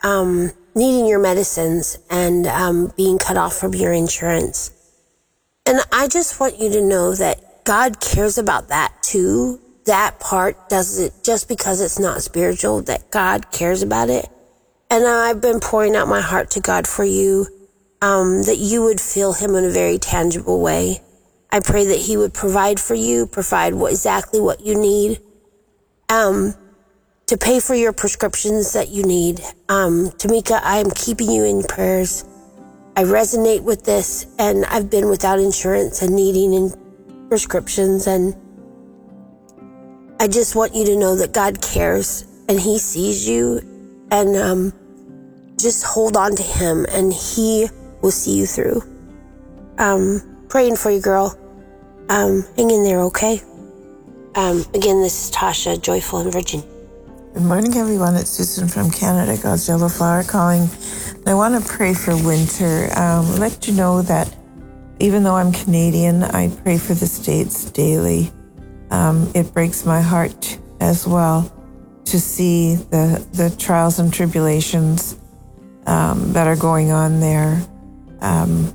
um, 0.04 0.52
needing 0.74 1.06
your 1.06 1.20
medicines 1.20 1.98
and 2.10 2.48
um, 2.48 2.94
being 2.96 3.18
cut 3.18 3.36
off 3.36 3.58
from 3.58 3.76
your 3.76 3.92
insurance. 3.92 4.72
And 5.66 5.82
I 5.92 6.08
just 6.08 6.40
want 6.40 6.58
you 6.58 6.72
to 6.72 6.82
know 6.82 7.14
that 7.14 7.66
God 7.66 8.00
cares 8.00 8.38
about 8.38 8.70
that 8.70 9.04
too. 9.04 9.60
That 9.86 10.22
part 10.22 10.70
does 10.70 10.98
it 10.98 11.14
just 11.26 11.50
because 11.50 11.82
it's 11.82 12.00
not 12.00 12.22
spiritual, 12.22 12.84
that 12.84 13.12
God 13.12 13.52
cares 13.52 13.84
about 13.84 14.10
it. 14.10 14.30
And 14.90 15.06
I've 15.06 15.42
been 15.42 15.60
pouring 15.60 15.98
out 15.98 16.08
my 16.08 16.22
heart 16.22 16.52
to 16.52 16.62
God 16.62 16.88
for 16.88 17.04
you, 17.04 17.48
um, 18.02 18.44
that 18.44 18.58
you 18.58 18.84
would 18.84 19.02
feel 19.02 19.34
Him 19.34 19.56
in 19.56 19.66
a 19.66 19.70
very 19.70 19.98
tangible 19.98 20.60
way. 20.62 21.02
I 21.52 21.60
pray 21.60 21.86
that 21.86 22.00
He 22.00 22.18
would 22.18 22.34
provide 22.34 22.80
for 22.80 22.96
you, 22.96 23.26
provide 23.26 23.74
what, 23.74 23.92
exactly 23.92 24.40
what 24.40 24.62
you 24.62 24.76
need. 24.76 25.20
Um, 26.10 26.56
to 27.30 27.38
pay 27.38 27.60
for 27.60 27.76
your 27.76 27.94
prescriptions 27.94 28.74
that 28.74 28.90
you 28.90 29.04
need. 29.04 29.40
Um, 29.70 30.10
Tamika, 30.18 30.60
I 30.64 30.78
am 30.80 30.90
keeping 30.90 31.30
you 31.30 31.44
in 31.44 31.62
prayers. 31.62 32.26
I 32.96 33.04
resonate 33.04 33.62
with 33.62 33.86
this, 33.86 34.26
and 34.40 34.66
I've 34.66 34.90
been 34.90 35.10
without 35.10 35.38
insurance 35.38 36.02
and 36.02 36.16
needing 36.16 36.56
in 36.56 36.74
prescriptions, 37.30 38.08
and 38.08 38.36
I 40.20 40.28
just 40.28 40.56
want 40.56 40.74
you 40.74 40.86
to 40.86 40.96
know 40.98 41.16
that 41.18 41.32
God 41.32 41.62
cares 41.62 42.26
and 42.48 42.60
He 42.60 42.80
sees 42.80 43.30
you, 43.30 43.62
and 44.10 44.36
um, 44.36 44.74
just 45.60 45.84
hold 45.84 46.18
on 46.18 46.36
to 46.36 46.42
Him, 46.42 46.88
and 46.90 47.14
He 47.14 47.70
will 48.02 48.12
see 48.12 48.38
you 48.38 48.46
through. 48.46 48.82
Um, 49.78 50.46
praying 50.50 50.76
for 50.76 50.92
you, 50.92 51.02
girl. 51.02 51.38
Um, 52.10 52.46
hang 52.56 52.72
in 52.72 52.84
there, 52.84 53.02
okay? 53.02 53.42
Um, 54.36 54.66
again, 54.74 55.02
this 55.02 55.30
is 55.30 55.36
Tasha, 55.36 55.82
joyful 55.82 56.22
in 56.22 56.32
Virginia. 56.32 56.66
Good 57.34 57.44
morning, 57.44 57.76
everyone. 57.76 58.16
It's 58.16 58.32
Susan 58.32 58.68
from 58.68 58.90
Canada, 58.90 59.42
God's 59.42 59.68
Yellow 59.68 59.90
Flower 59.90 60.24
calling. 60.24 60.68
I 61.28 61.34
want 61.36 61.62
to 61.62 61.70
pray 61.70 61.94
for 61.94 62.16
winter. 62.26 62.90
Um, 62.98 63.36
let 63.36 63.68
you 63.68 63.74
know 63.74 64.02
that 64.02 64.36
even 65.00 65.24
though 65.24 65.36
I'm 65.36 65.52
Canadian, 65.52 66.24
I 66.24 66.50
pray 66.64 66.78
for 66.78 66.94
the 66.94 67.06
States 67.06 67.70
daily. 67.72 68.32
Um, 68.92 69.32
it 69.36 69.54
breaks 69.54 69.86
my 69.86 70.02
heart 70.02 70.58
as 70.80 71.06
well 71.06 71.54
to 72.06 72.20
see 72.20 72.76
the, 72.76 73.26
the 73.34 73.56
trials 73.58 74.00
and 74.00 74.12
tribulations 74.12 75.18
um, 75.86 76.34
that 76.34 76.48
are 76.48 76.56
going 76.56 76.92
on 76.92 77.20
there. 77.20 77.62
Um, 78.22 78.74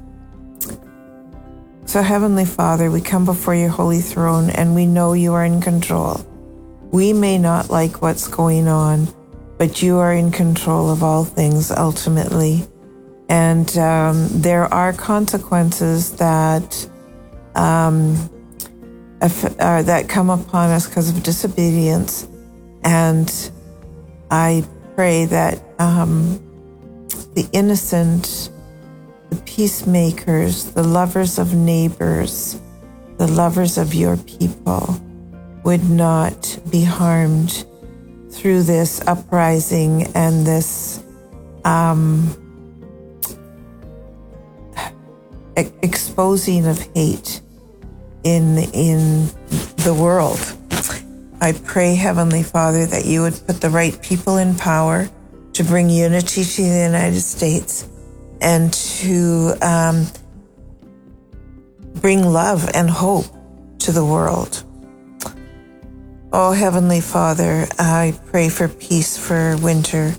so, 1.87 2.03
Heavenly 2.03 2.45
Father, 2.45 2.91
we 2.91 3.01
come 3.01 3.25
before 3.25 3.55
your 3.55 3.69
holy 3.69 4.01
throne 4.01 4.51
and 4.51 4.75
we 4.75 4.87
know 4.87 5.13
you 5.13 5.35
are 5.35 5.45
in 5.45 5.61
control. 5.61 6.25
We 6.91 7.13
may 7.13 7.39
not 7.39 7.71
like 7.71 8.03
what's 8.03 8.29
going 8.29 8.69
on, 8.69 9.09
but 9.59 9.83
you 9.83 9.99
are 9.99 10.13
in 10.13 10.31
control 10.31 10.91
of 10.91 11.03
all 11.03 11.25
things 11.25 11.71
ultimately. 11.71 12.67
And 13.29 13.77
um, 13.79 14.29
there 14.31 14.73
are 14.73 14.93
consequences 14.93 16.17
that 16.17 16.89
um, 17.55 18.31
uh, 19.21 19.83
that 19.83 20.09
come 20.09 20.31
upon 20.31 20.71
us 20.71 20.87
because 20.87 21.09
of 21.09 21.23
disobedience. 21.23 22.29
And 22.83 23.33
I 24.31 24.65
pray 24.95 25.25
that 25.27 25.63
um, 25.79 26.39
the 27.35 27.49
innocent, 27.53 28.51
the 29.35 29.43
peacemakers, 29.43 30.73
the 30.73 30.83
lovers 30.83 31.39
of 31.39 31.55
neighbors, 31.55 32.61
the 33.19 33.27
lovers 33.27 33.79
of 33.79 33.95
your 33.95 34.17
people, 34.17 35.01
would 35.65 35.89
not 35.91 36.59
be 36.71 36.85
harmed 36.85 37.65
through 38.31 38.63
this 38.63 39.01
uprising 39.07 40.05
and 40.15 40.47
this 40.47 41.03
um, 41.65 42.37
exposing 45.57 46.67
of 46.67 46.79
hate 46.95 47.41
in 48.25 48.59
in 48.73 49.27
the 49.79 49.97
world. 49.99 50.39
I 51.41 51.53
pray, 51.53 51.95
Heavenly 51.95 52.43
Father, 52.43 52.87
that 52.87 53.05
you 53.05 53.23
would 53.23 53.39
put 53.47 53.61
the 53.61 53.71
right 53.71 54.01
people 54.03 54.39
in 54.39 54.55
power 54.55 55.09
to 55.55 55.65
bring 55.65 55.91
unity 55.91 56.45
to 56.45 56.63
the 56.63 56.85
United 56.85 57.21
States 57.21 57.89
and 58.45 58.73
to 58.75 59.55
um, 59.63 60.07
bring 61.95 62.23
love 62.23 62.71
and 62.75 62.91
hope 62.91 63.25
to 63.79 63.91
the 63.91 64.05
world. 64.05 64.63
Oh, 66.31 66.53
Heavenly 66.53 67.01
Father, 67.01 67.67
I 67.79 68.19
pray 68.27 68.51
for 68.51 68.69
peace 68.69 69.17
for 69.17 69.57
winter, 69.57 70.15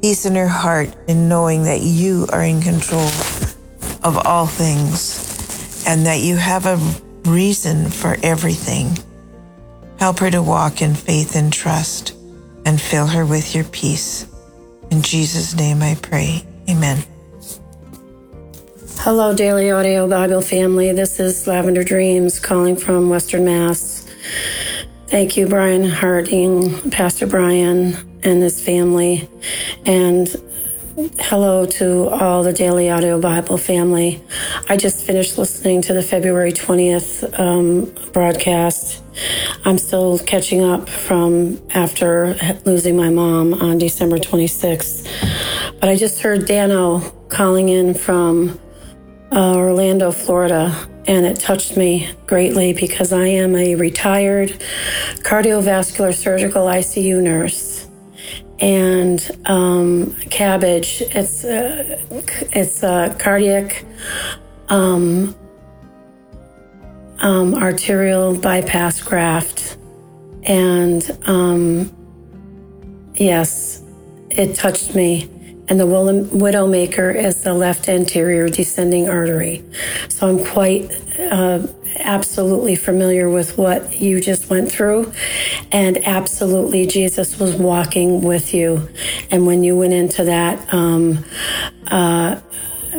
peace 0.00 0.24
in 0.24 0.34
her 0.36 0.48
heart 0.48 0.96
in 1.06 1.28
knowing 1.28 1.64
that 1.64 1.82
you 1.82 2.26
are 2.32 2.42
in 2.42 2.62
control 2.62 3.08
of 4.02 4.16
all 4.24 4.46
things 4.46 5.84
and 5.86 6.06
that 6.06 6.20
you 6.20 6.36
have 6.36 6.64
a 6.64 6.80
reason 7.28 7.90
for 7.90 8.16
everything. 8.22 8.96
Help 9.98 10.18
her 10.20 10.30
to 10.30 10.42
walk 10.42 10.80
in 10.80 10.94
faith 10.94 11.36
and 11.36 11.52
trust 11.52 12.14
and 12.64 12.80
fill 12.80 13.06
her 13.06 13.26
with 13.26 13.54
your 13.54 13.64
peace. 13.64 14.26
In 14.90 15.02
Jesus' 15.02 15.54
name 15.54 15.82
I 15.82 15.96
pray. 16.00 16.42
Amen. 16.70 17.04
Hello, 19.00 19.34
Daily 19.34 19.70
Audio 19.70 20.08
Bible 20.08 20.40
family. 20.40 20.90
This 20.92 21.20
is 21.20 21.46
Lavender 21.46 21.84
Dreams 21.84 22.40
calling 22.40 22.74
from 22.74 23.10
Western 23.10 23.44
Mass. 23.44 24.06
Thank 25.08 25.36
you, 25.36 25.46
Brian 25.46 25.84
Hardin, 25.84 26.90
Pastor 26.90 27.26
Brian, 27.26 27.96
and 28.22 28.42
his 28.42 28.62
family. 28.62 29.28
And 29.84 30.26
hello 31.18 31.66
to 31.66 32.08
all 32.08 32.42
the 32.42 32.52
Daily 32.54 32.88
Audio 32.90 33.20
Bible 33.20 33.58
family. 33.58 34.22
I 34.70 34.78
just 34.78 35.04
finished 35.04 35.36
listening 35.36 35.82
to 35.82 35.92
the 35.92 36.02
February 36.02 36.52
20th 36.52 37.38
um, 37.38 37.92
broadcast. 38.12 39.02
I'm 39.66 39.76
still 39.76 40.18
catching 40.18 40.62
up 40.62 40.88
from 40.88 41.60
after 41.74 42.36
losing 42.64 42.96
my 42.96 43.10
mom 43.10 43.52
on 43.54 43.76
December 43.76 44.16
26th. 44.18 45.78
But 45.78 45.90
I 45.90 45.96
just 45.96 46.22
heard 46.22 46.46
Dano 46.46 47.00
calling 47.28 47.68
in 47.68 47.92
from 47.92 48.58
uh, 49.32 49.56
Orlando, 49.56 50.10
Florida, 50.10 50.74
and 51.06 51.26
it 51.26 51.38
touched 51.38 51.76
me 51.76 52.10
greatly 52.26 52.72
because 52.72 53.12
I 53.12 53.26
am 53.26 53.54
a 53.56 53.74
retired 53.74 54.50
cardiovascular 55.22 56.14
surgical 56.14 56.66
ICU 56.66 57.22
nurse. 57.22 57.88
And 58.60 59.20
um, 59.46 60.12
CABG, 60.30 61.14
it's 61.14 61.44
a, 61.44 62.00
it's 62.58 62.82
a 62.82 63.14
cardiac 63.18 63.84
um, 64.68 65.34
um, 67.18 67.54
arterial 67.54 68.36
bypass 68.36 69.02
graft. 69.02 69.76
And 70.44 71.18
um, 71.26 71.92
yes, 73.14 73.82
it 74.30 74.54
touched 74.54 74.94
me 74.94 75.28
and 75.68 75.80
the 75.80 75.86
widowmaker 75.86 77.14
is 77.14 77.42
the 77.42 77.54
left 77.54 77.88
anterior 77.88 78.48
descending 78.48 79.08
artery. 79.08 79.64
So 80.08 80.28
I'm 80.28 80.44
quite 80.44 80.90
uh, 81.18 81.66
absolutely 81.98 82.76
familiar 82.76 83.28
with 83.28 83.56
what 83.56 84.00
you 84.00 84.20
just 84.20 84.50
went 84.50 84.70
through, 84.70 85.12
and 85.72 85.96
absolutely 86.06 86.86
Jesus 86.86 87.38
was 87.38 87.54
walking 87.54 88.22
with 88.22 88.52
you. 88.52 88.88
And 89.30 89.46
when 89.46 89.64
you 89.64 89.76
went 89.76 89.92
into 89.92 90.24
that, 90.24 90.72
um, 90.72 91.24
uh, 91.86 92.40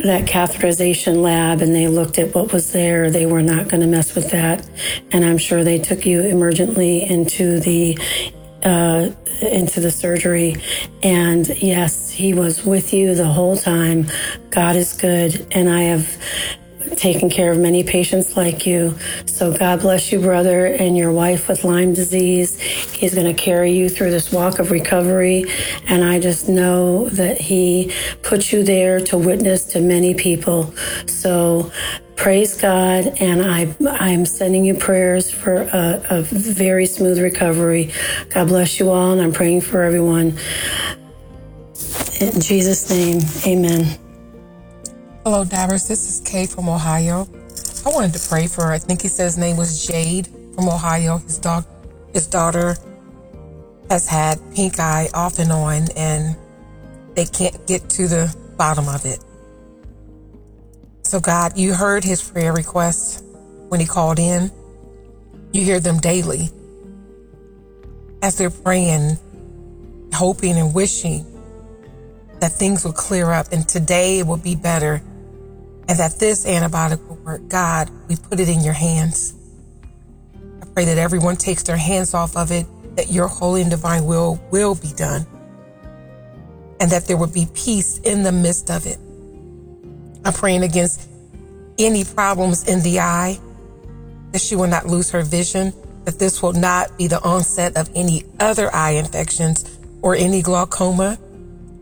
that 0.03 0.27
catheterization 0.27 1.21
lab 1.21 1.61
and 1.61 1.73
they 1.73 1.87
looked 1.87 2.19
at 2.19 2.35
what 2.35 2.51
was 2.51 2.73
there. 2.73 3.09
They 3.09 3.25
were 3.25 3.41
not 3.41 3.69
going 3.69 3.81
to 3.81 3.87
mess 3.87 4.13
with 4.13 4.31
that. 4.31 4.67
And 5.11 5.23
I'm 5.23 5.37
sure 5.37 5.63
they 5.63 5.79
took 5.79 6.05
you 6.05 6.21
emergently 6.21 7.09
into 7.09 7.59
the 7.59 7.97
uh, 8.65 9.11
into 9.41 9.79
the 9.79 9.91
surgery. 9.91 10.55
And 11.03 11.47
yes, 11.61 12.09
he 12.09 12.33
was 12.33 12.65
with 12.65 12.93
you 12.93 13.15
the 13.15 13.27
whole 13.27 13.55
time. 13.55 14.07
God 14.49 14.75
is 14.75 14.93
good. 14.93 15.47
And 15.51 15.69
I 15.69 15.83
have 15.83 16.17
taken 16.97 17.29
care 17.29 17.51
of 17.51 17.57
many 17.57 17.83
patients 17.83 18.37
like 18.37 18.65
you. 18.65 18.97
So 19.25 19.55
God 19.55 19.81
bless 19.81 20.11
you, 20.11 20.19
brother, 20.19 20.65
and 20.67 20.95
your 20.95 21.11
wife 21.11 21.47
with 21.47 21.63
Lyme 21.63 21.93
disease. 21.93 22.59
He's 22.59 23.13
going 23.13 23.33
to 23.33 23.41
carry 23.41 23.71
you 23.71 23.89
through 23.89 24.11
this 24.11 24.31
walk 24.31 24.59
of 24.59 24.71
recovery. 24.71 25.45
And 25.87 26.03
I 26.03 26.19
just 26.19 26.47
know 26.47 27.09
that 27.09 27.39
he 27.39 27.91
put 28.21 28.51
you 28.51 28.63
there 28.63 28.99
to 29.01 29.17
witness 29.17 29.65
to 29.65 29.81
many 29.81 30.13
people. 30.13 30.73
So 31.05 31.71
praise 32.15 32.59
God, 32.59 33.13
and 33.19 33.41
I, 33.41 33.75
I'm 33.99 34.25
sending 34.25 34.65
you 34.65 34.75
prayers 34.75 35.29
for 35.31 35.61
a, 35.61 36.03
a, 36.09 36.21
very 36.21 36.85
smooth 36.85 37.19
recovery. 37.19 37.91
God 38.29 38.47
bless 38.47 38.79
you 38.79 38.89
all, 38.89 39.11
and 39.11 39.21
I'm 39.21 39.33
praying 39.33 39.61
for 39.61 39.83
everyone. 39.83 40.37
In 42.21 42.39
Jesus' 42.39 42.89
name, 42.89 43.19
amen. 43.45 43.99
Hello, 45.23 45.43
Davers. 45.43 45.87
This 45.87 46.07
is 46.07 46.21
Kay 46.21 46.45
from 46.45 46.69
Ohio. 46.69 47.27
I 47.85 47.89
wanted 47.89 48.13
to 48.13 48.29
pray 48.29 48.47
for, 48.47 48.71
I 48.71 48.77
think 48.77 49.01
he 49.01 49.07
said 49.07 49.25
his 49.25 49.37
name 49.37 49.57
was 49.57 49.85
Jade 49.85 50.27
from 50.55 50.69
Ohio. 50.69 51.17
His, 51.17 51.39
dog, 51.39 51.65
his 52.13 52.27
daughter 52.27 52.75
has 53.89 54.07
had 54.07 54.39
pink 54.53 54.79
eye 54.79 55.09
off 55.13 55.39
and 55.39 55.51
on, 55.51 55.87
and 55.95 56.35
they 57.15 57.25
can't 57.25 57.65
get 57.67 57.89
to 57.91 58.07
the 58.07 58.35
bottom 58.57 58.87
of 58.87 59.05
it. 59.05 59.24
So, 61.05 61.19
God, 61.19 61.55
you 61.55 61.75
heard 61.75 62.03
his 62.03 62.19
prayer 62.19 62.51
requests 62.51 63.21
when 63.69 63.79
he 63.79 63.85
called 63.85 64.17
in. 64.17 64.49
You 65.53 65.63
hear 65.63 65.79
them 65.79 65.99
daily 65.99 66.49
as 68.23 68.39
they're 68.39 68.49
praying, 68.49 69.19
hoping, 70.11 70.57
and 70.57 70.73
wishing 70.73 71.23
that 72.39 72.53
things 72.53 72.83
will 72.83 72.91
clear 72.91 73.29
up 73.29 73.51
and 73.51 73.69
today 73.69 74.17
it 74.17 74.25
will 74.25 74.37
be 74.37 74.55
better 74.55 74.95
and 75.87 75.99
that 75.99 76.17
this 76.17 76.43
antibiotic 76.43 77.07
will 77.07 77.17
work. 77.17 77.47
God, 77.49 77.91
we 78.07 78.15
put 78.15 78.39
it 78.39 78.49
in 78.49 78.61
your 78.61 78.73
hands. 78.73 79.35
I 80.63 80.65
pray 80.73 80.85
that 80.85 80.97
everyone 80.97 81.35
takes 81.35 81.61
their 81.61 81.77
hands 81.77 82.15
off 82.15 82.35
of 82.35 82.51
it, 82.51 82.65
that 82.95 83.11
your 83.11 83.27
holy 83.27 83.61
and 83.61 83.69
divine 83.69 84.07
will 84.07 84.43
will 84.49 84.73
be 84.73 84.91
done, 84.97 85.27
and 86.79 86.89
that 86.89 87.05
there 87.05 87.15
will 87.15 87.31
be 87.31 87.47
peace 87.53 87.99
in 87.99 88.23
the 88.23 88.31
midst 88.31 88.71
of 88.71 88.87
it. 88.87 88.97
I'm 90.25 90.33
praying 90.33 90.63
against 90.63 91.07
any 91.77 92.03
problems 92.03 92.67
in 92.67 92.81
the 92.81 92.99
eye, 92.99 93.39
that 94.31 94.41
she 94.41 94.55
will 94.55 94.67
not 94.67 94.87
lose 94.87 95.11
her 95.11 95.21
vision, 95.21 95.71
that 96.05 96.17
this 96.17 96.41
will 96.41 96.53
not 96.53 96.97
be 96.97 97.07
the 97.07 97.21
onset 97.23 97.77
of 97.77 97.89
any 97.95 98.25
other 98.39 98.73
eye 98.73 98.91
infections 98.91 99.77
or 100.01 100.15
any 100.15 100.41
glaucoma, 100.41 101.19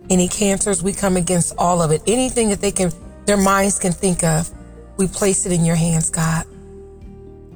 any 0.10 0.28
cancers. 0.28 0.84
We 0.84 0.92
come 0.92 1.16
against 1.16 1.56
all 1.58 1.82
of 1.82 1.92
it. 1.92 2.02
Anything 2.06 2.50
that 2.50 2.60
they 2.60 2.72
can, 2.72 2.92
their 3.26 3.38
minds 3.38 3.80
can 3.80 3.94
think 3.94 4.24
of, 4.24 4.52
we 4.98 5.08
place 5.08 5.46
it 5.46 5.54
in 5.54 5.64
your 5.64 5.78
hands, 5.78 6.10
God. 6.10 6.46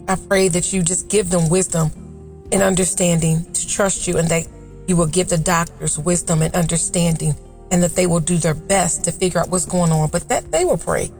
I 0.07 0.15
pray 0.15 0.47
that 0.47 0.71
you 0.71 0.81
just 0.83 1.09
give 1.09 1.29
them 1.29 1.49
wisdom 1.49 1.91
and 2.53 2.61
understanding 2.61 3.43
to 3.51 3.67
trust 3.67 4.07
you 4.07 4.17
and 4.17 4.29
that 4.29 4.47
you 4.87 4.95
will 4.95 5.07
give 5.07 5.27
the 5.27 5.37
doctors 5.37 5.99
wisdom 5.99 6.41
and 6.41 6.55
understanding 6.55 7.35
and 7.71 7.83
that 7.83 7.95
they 7.95 8.07
will 8.07 8.19
do 8.19 8.37
their 8.37 8.53
best 8.53 9.03
to 9.05 9.11
figure 9.11 9.39
out 9.39 9.49
what's 9.49 9.65
going 9.65 9.91
on, 9.91 10.09
but 10.09 10.27
that 10.29 10.51
they 10.51 10.65
will 10.65 10.77
pray 10.77 11.11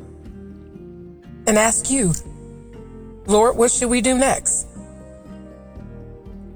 and 1.47 1.57
ask 1.57 1.89
you, 1.89 2.13
Lord, 3.25 3.57
what 3.57 3.71
should 3.71 3.89
we 3.89 4.01
do 4.01 4.17
next? 4.17 4.67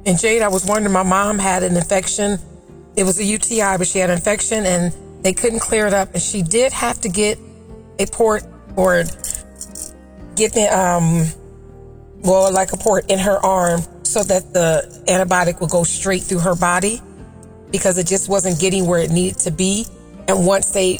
And 0.06 0.18
Jade, 0.18 0.42
I 0.42 0.48
was 0.48 0.66
wondering, 0.66 0.94
my 0.94 1.04
mom 1.04 1.40
had 1.40 1.64
an 1.64 1.76
infection. 1.76 2.40
It 2.96 3.04
was 3.04 3.20
a 3.20 3.24
UTI, 3.24 3.78
but 3.78 3.88
she 3.88 4.00
had 4.00 4.10
an 4.10 4.18
infection 4.18 4.66
and 4.66 4.94
they 5.24 5.34
couldn't 5.34 5.60
clear 5.60 5.88
it 5.88 5.94
up. 5.94 6.14
And 6.14 6.22
she 6.22 6.42
did 6.42 6.74
have 6.74 7.00
to 7.02 7.10
get 7.10 7.38
a 8.00 8.06
port 8.06 8.44
or 8.76 9.04
get 10.36 10.54
the, 10.54 10.68
um, 10.68 11.26
well, 12.22 12.52
like 12.52 12.74
a 12.74 12.78
port 12.78 13.10
in 13.12 13.20
her 13.20 13.38
arm 13.46 13.82
so 14.04 14.24
that 14.24 14.54
the 14.54 15.04
antibiotic 15.08 15.62
would 15.62 15.70
go 15.70 15.84
straight 15.84 16.24
through 16.24 16.40
her 16.40 16.56
body 16.56 17.02
because 17.72 17.98
it 17.98 18.08
just 18.08 18.30
wasn't 18.30 18.60
getting 18.60 18.86
where 18.86 19.00
it 19.00 19.12
needed 19.12 19.40
to 19.40 19.52
be. 19.52 19.86
And 20.28 20.46
once 20.46 20.72
they 20.72 21.00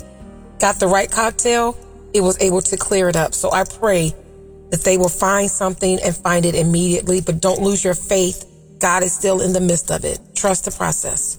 got 0.60 0.80
the 0.80 0.88
right 0.88 1.10
cocktail, 1.12 1.78
it 2.14 2.22
was 2.22 2.40
able 2.42 2.62
to 2.62 2.78
clear 2.78 3.10
it 3.10 3.16
up. 3.16 3.34
So 3.34 3.52
I 3.52 3.64
pray 3.64 4.14
that 4.70 4.82
they 4.84 4.98
will 4.98 5.10
find 5.10 5.50
something 5.50 6.00
and 6.04 6.16
find 6.16 6.46
it 6.46 6.56
immediately, 6.56 7.22
but 7.22 7.42
don't 7.42 7.62
lose 7.62 7.84
your 7.84 7.96
faith. 7.96 8.46
God 8.80 9.04
is 9.04 9.14
still 9.14 9.42
in 9.42 9.54
the 9.54 9.62
midst 9.62 9.92
of 9.92 10.06
it. 10.06 10.20
Trust 10.36 10.66
the 10.66 10.72
process. 10.72 11.38